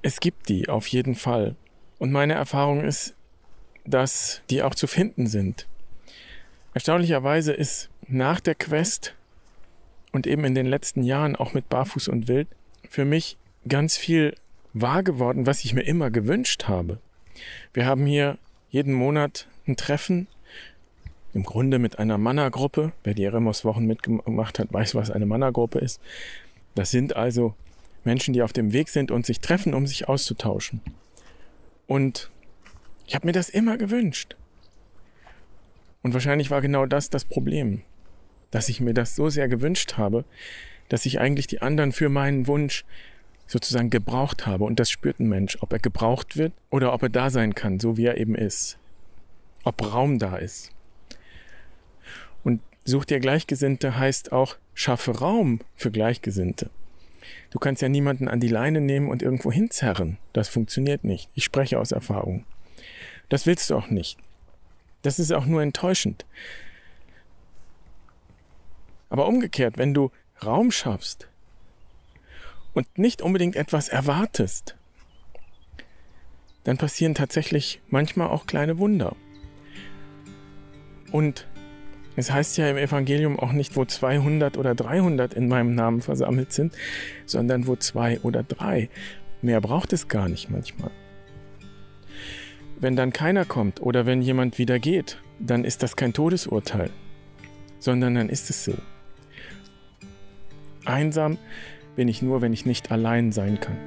Es 0.02 0.20
gibt 0.20 0.48
die 0.48 0.68
auf 0.68 0.86
jeden 0.88 1.14
Fall. 1.14 1.56
Und 1.98 2.12
meine 2.12 2.34
Erfahrung 2.34 2.84
ist, 2.84 3.16
dass 3.84 4.42
die 4.50 4.62
auch 4.62 4.74
zu 4.74 4.86
finden 4.86 5.26
sind. 5.26 5.66
Erstaunlicherweise 6.76 7.54
ist 7.54 7.88
nach 8.06 8.38
der 8.38 8.54
Quest 8.54 9.14
und 10.12 10.26
eben 10.26 10.44
in 10.44 10.54
den 10.54 10.66
letzten 10.66 11.02
Jahren 11.04 11.34
auch 11.34 11.54
mit 11.54 11.70
Barfuß 11.70 12.08
und 12.08 12.28
Wild 12.28 12.48
für 12.86 13.06
mich 13.06 13.38
ganz 13.66 13.96
viel 13.96 14.34
wahr 14.74 15.02
geworden, 15.02 15.46
was 15.46 15.64
ich 15.64 15.72
mir 15.72 15.84
immer 15.84 16.10
gewünscht 16.10 16.64
habe. 16.68 16.98
Wir 17.72 17.86
haben 17.86 18.04
hier 18.04 18.36
jeden 18.68 18.92
Monat 18.92 19.48
ein 19.66 19.78
Treffen 19.78 20.26
im 21.32 21.44
Grunde 21.44 21.78
mit 21.78 21.98
einer 21.98 22.18
Mannergruppe. 22.18 22.92
Wer 23.04 23.14
die 23.14 23.24
Eremos-Wochen 23.24 23.86
mitgemacht 23.86 24.58
hat, 24.58 24.70
weiß, 24.70 24.94
was 24.94 25.10
eine 25.10 25.24
Mannergruppe 25.24 25.78
ist. 25.78 25.98
Das 26.74 26.90
sind 26.90 27.16
also 27.16 27.54
Menschen, 28.04 28.34
die 28.34 28.42
auf 28.42 28.52
dem 28.52 28.74
Weg 28.74 28.90
sind 28.90 29.10
und 29.10 29.24
sich 29.24 29.40
treffen, 29.40 29.72
um 29.72 29.86
sich 29.86 30.08
auszutauschen. 30.08 30.82
Und 31.86 32.30
ich 33.06 33.14
habe 33.14 33.26
mir 33.26 33.32
das 33.32 33.48
immer 33.48 33.78
gewünscht. 33.78 34.36
Und 36.06 36.12
wahrscheinlich 36.12 36.52
war 36.52 36.60
genau 36.60 36.86
das 36.86 37.10
das 37.10 37.24
Problem, 37.24 37.82
dass 38.52 38.68
ich 38.68 38.80
mir 38.80 38.94
das 38.94 39.16
so 39.16 39.28
sehr 39.28 39.48
gewünscht 39.48 39.94
habe, 39.96 40.24
dass 40.88 41.04
ich 41.04 41.18
eigentlich 41.18 41.48
die 41.48 41.62
anderen 41.62 41.90
für 41.90 42.08
meinen 42.08 42.46
Wunsch 42.46 42.84
sozusagen 43.48 43.90
gebraucht 43.90 44.46
habe. 44.46 44.62
Und 44.62 44.78
das 44.78 44.88
spürt 44.88 45.18
ein 45.18 45.28
Mensch, 45.28 45.58
ob 45.62 45.72
er 45.72 45.80
gebraucht 45.80 46.36
wird 46.36 46.52
oder 46.70 46.92
ob 46.92 47.02
er 47.02 47.08
da 47.08 47.28
sein 47.28 47.56
kann, 47.56 47.80
so 47.80 47.96
wie 47.96 48.04
er 48.04 48.18
eben 48.18 48.36
ist. 48.36 48.78
Ob 49.64 49.92
Raum 49.92 50.20
da 50.20 50.36
ist. 50.36 50.70
Und 52.44 52.62
such 52.84 53.06
dir 53.06 53.18
Gleichgesinnte 53.18 53.98
heißt 53.98 54.30
auch, 54.30 54.58
schaffe 54.74 55.18
Raum 55.18 55.58
für 55.74 55.90
Gleichgesinnte. 55.90 56.70
Du 57.50 57.58
kannst 57.58 57.82
ja 57.82 57.88
niemanden 57.88 58.28
an 58.28 58.38
die 58.38 58.46
Leine 58.46 58.80
nehmen 58.80 59.08
und 59.08 59.24
irgendwo 59.24 59.50
hinzerren. 59.50 60.18
Das 60.32 60.48
funktioniert 60.48 61.02
nicht. 61.02 61.30
Ich 61.34 61.42
spreche 61.42 61.80
aus 61.80 61.90
Erfahrung. 61.90 62.44
Das 63.28 63.44
willst 63.44 63.70
du 63.70 63.74
auch 63.74 63.90
nicht. 63.90 64.20
Das 65.02 65.18
ist 65.18 65.32
auch 65.32 65.46
nur 65.46 65.62
enttäuschend. 65.62 66.26
Aber 69.08 69.26
umgekehrt, 69.26 69.78
wenn 69.78 69.94
du 69.94 70.10
Raum 70.44 70.70
schaffst 70.70 71.28
und 72.74 72.98
nicht 72.98 73.22
unbedingt 73.22 73.56
etwas 73.56 73.88
erwartest, 73.88 74.76
dann 76.64 76.76
passieren 76.76 77.14
tatsächlich 77.14 77.80
manchmal 77.88 78.28
auch 78.28 78.46
kleine 78.46 78.78
Wunder. 78.78 79.14
Und 81.12 81.46
es 82.16 82.32
heißt 82.32 82.56
ja 82.56 82.68
im 82.68 82.76
Evangelium 82.76 83.38
auch 83.38 83.52
nicht, 83.52 83.76
wo 83.76 83.84
200 83.84 84.56
oder 84.56 84.74
300 84.74 85.34
in 85.34 85.48
meinem 85.48 85.74
Namen 85.74 86.02
versammelt 86.02 86.52
sind, 86.52 86.74
sondern 87.24 87.66
wo 87.66 87.76
zwei 87.76 88.18
oder 88.20 88.42
drei. 88.42 88.88
Mehr 89.42 89.60
braucht 89.60 89.92
es 89.92 90.08
gar 90.08 90.28
nicht 90.28 90.50
manchmal. 90.50 90.90
Wenn 92.78 92.94
dann 92.94 93.12
keiner 93.12 93.46
kommt 93.46 93.80
oder 93.80 94.04
wenn 94.04 94.20
jemand 94.20 94.58
wieder 94.58 94.78
geht, 94.78 95.18
dann 95.38 95.64
ist 95.64 95.82
das 95.82 95.96
kein 95.96 96.12
Todesurteil, 96.12 96.90
sondern 97.78 98.14
dann 98.14 98.28
ist 98.28 98.50
es 98.50 98.64
so. 98.64 98.74
Einsam 100.84 101.38
bin 101.96 102.06
ich 102.08 102.20
nur, 102.20 102.42
wenn 102.42 102.52
ich 102.52 102.66
nicht 102.66 102.92
allein 102.92 103.32
sein 103.32 103.58
kann. 103.60 103.78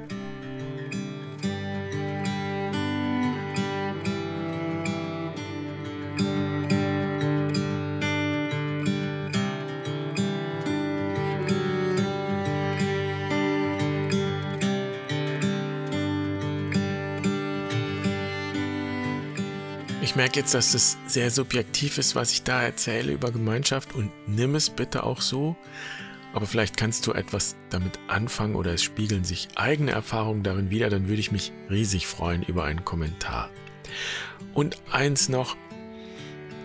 Merke 20.29 20.41
jetzt, 20.41 20.53
dass 20.53 20.75
es 20.75 20.95
sehr 21.07 21.31
subjektiv 21.31 21.97
ist, 21.97 22.13
was 22.13 22.31
ich 22.31 22.43
da 22.43 22.61
erzähle 22.61 23.13
über 23.13 23.31
Gemeinschaft 23.31 23.95
und 23.95 24.11
nimm 24.27 24.53
es 24.53 24.69
bitte 24.69 25.01
auch 25.03 25.21
so. 25.21 25.55
Aber 26.33 26.45
vielleicht 26.45 26.77
kannst 26.77 27.07
du 27.07 27.13
etwas 27.13 27.55
damit 27.71 27.97
anfangen 28.07 28.53
oder 28.53 28.71
es 28.71 28.83
spiegeln 28.83 29.23
sich 29.23 29.47
eigene 29.55 29.89
Erfahrungen 29.89 30.43
darin 30.43 30.69
wieder, 30.69 30.91
dann 30.91 31.07
würde 31.07 31.19
ich 31.19 31.31
mich 31.31 31.51
riesig 31.71 32.05
freuen 32.05 32.43
über 32.43 32.63
einen 32.63 32.85
Kommentar. 32.85 33.49
Und 34.53 34.77
eins 34.91 35.29
noch, 35.29 35.57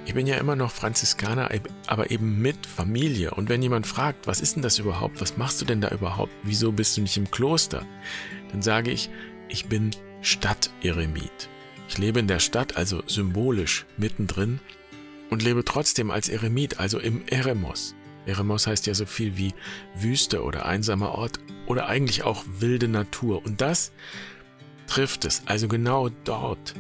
ich 0.05 0.13
bin 0.13 0.27
ja 0.27 0.37
immer 0.37 0.57
noch 0.57 0.71
Franziskaner, 0.71 1.49
aber 1.87 2.11
eben 2.11 2.43
mit 2.43 2.67
Familie. 2.67 3.31
Und 3.31 3.49
wenn 3.49 3.63
jemand 3.63 3.87
fragt, 3.87 4.27
was 4.27 4.43
ist 4.43 4.57
denn 4.57 4.63
das 4.63 4.79
überhaupt? 4.79 5.23
Was 5.23 5.39
machst 5.39 5.63
du 5.63 5.65
denn 5.65 5.81
da 5.81 5.89
überhaupt? 5.89 6.33
Wieso 6.43 6.71
bist 6.71 6.99
du 6.99 7.01
nicht 7.01 7.17
im 7.17 7.31
Kloster? 7.31 7.87
Dann 8.53 8.61
sage 8.61 8.91
ich, 8.91 9.09
ich 9.49 9.65
bin 9.71 9.91
Stadteremit. 10.21 11.49
Ich 11.89 11.99
lebe 11.99 12.19
in 12.21 12.29
der 12.29 12.41
Stadt, 12.41 12.77
also 12.77 13.03
symbolisch 13.07 13.87
mittendrin, 13.97 14.61
und 15.31 15.43
lebe 15.43 15.65
trotzdem 15.65 16.11
als 16.11 16.29
Eremit, 16.29 16.79
also 16.79 16.99
im 16.99 17.23
Eremos. 17.27 17.95
Eremos 18.27 18.67
heißt 18.67 18.87
ja 18.87 18.95
so 18.95 19.07
viel 19.07 19.37
wie 19.37 19.55
Wüste 19.95 20.43
oder 20.43 20.67
einsamer 20.67 21.13
Ort 21.13 21.41
oder 21.67 21.89
eigentlich 21.89 22.23
auch 22.23 22.45
wilde 22.59 22.89
Natur. 22.89 23.45
Und 23.45 23.61
das 23.61 23.93
trifft 24.87 25.25
es. 25.25 25.43
Also 25.47 25.69
genau 25.69 26.09
dort 26.25 26.75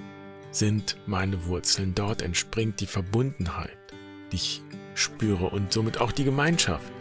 sind 0.50 0.96
meine 1.06 1.46
Wurzeln. 1.46 1.94
Dort 1.94 2.22
entspringt 2.22 2.80
die 2.80 2.86
Verbundenheit, 2.86 3.76
die 4.32 4.36
ich 4.36 4.62
spüre 4.94 5.50
und 5.50 5.72
somit 5.72 6.00
auch 6.00 6.12
die 6.12 6.24
Gemeinschaft 6.24 6.92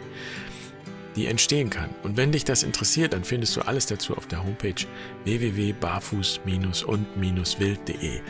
die 1.16 1.26
entstehen 1.26 1.70
kann. 1.70 1.90
Und 2.02 2.16
wenn 2.16 2.30
dich 2.32 2.44
das 2.44 2.62
interessiert, 2.62 3.12
dann 3.12 3.24
findest 3.24 3.56
du 3.56 3.62
alles 3.62 3.86
dazu 3.86 4.16
auf 4.16 4.26
der 4.26 4.44
Homepage 4.44 4.74
www.barfuß-und-wild.de. 5.24 8.20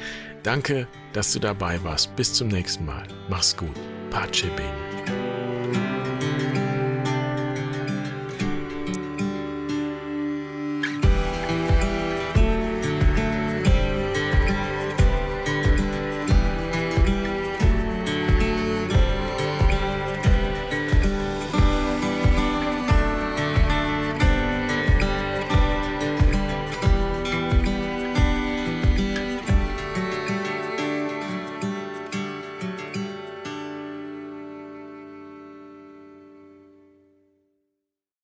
Danke, 0.43 0.89
dass 1.13 1.33
du 1.33 1.39
dabei 1.39 1.81
warst. 1.83 2.15
Bis 2.17 2.35
zum 2.35 2.49
nächsten 2.49 2.85
Mal. 2.85 3.05
Mach's 3.29 3.57
gut. 3.57 3.77
Pace 4.11 4.43
bene. 4.57 4.84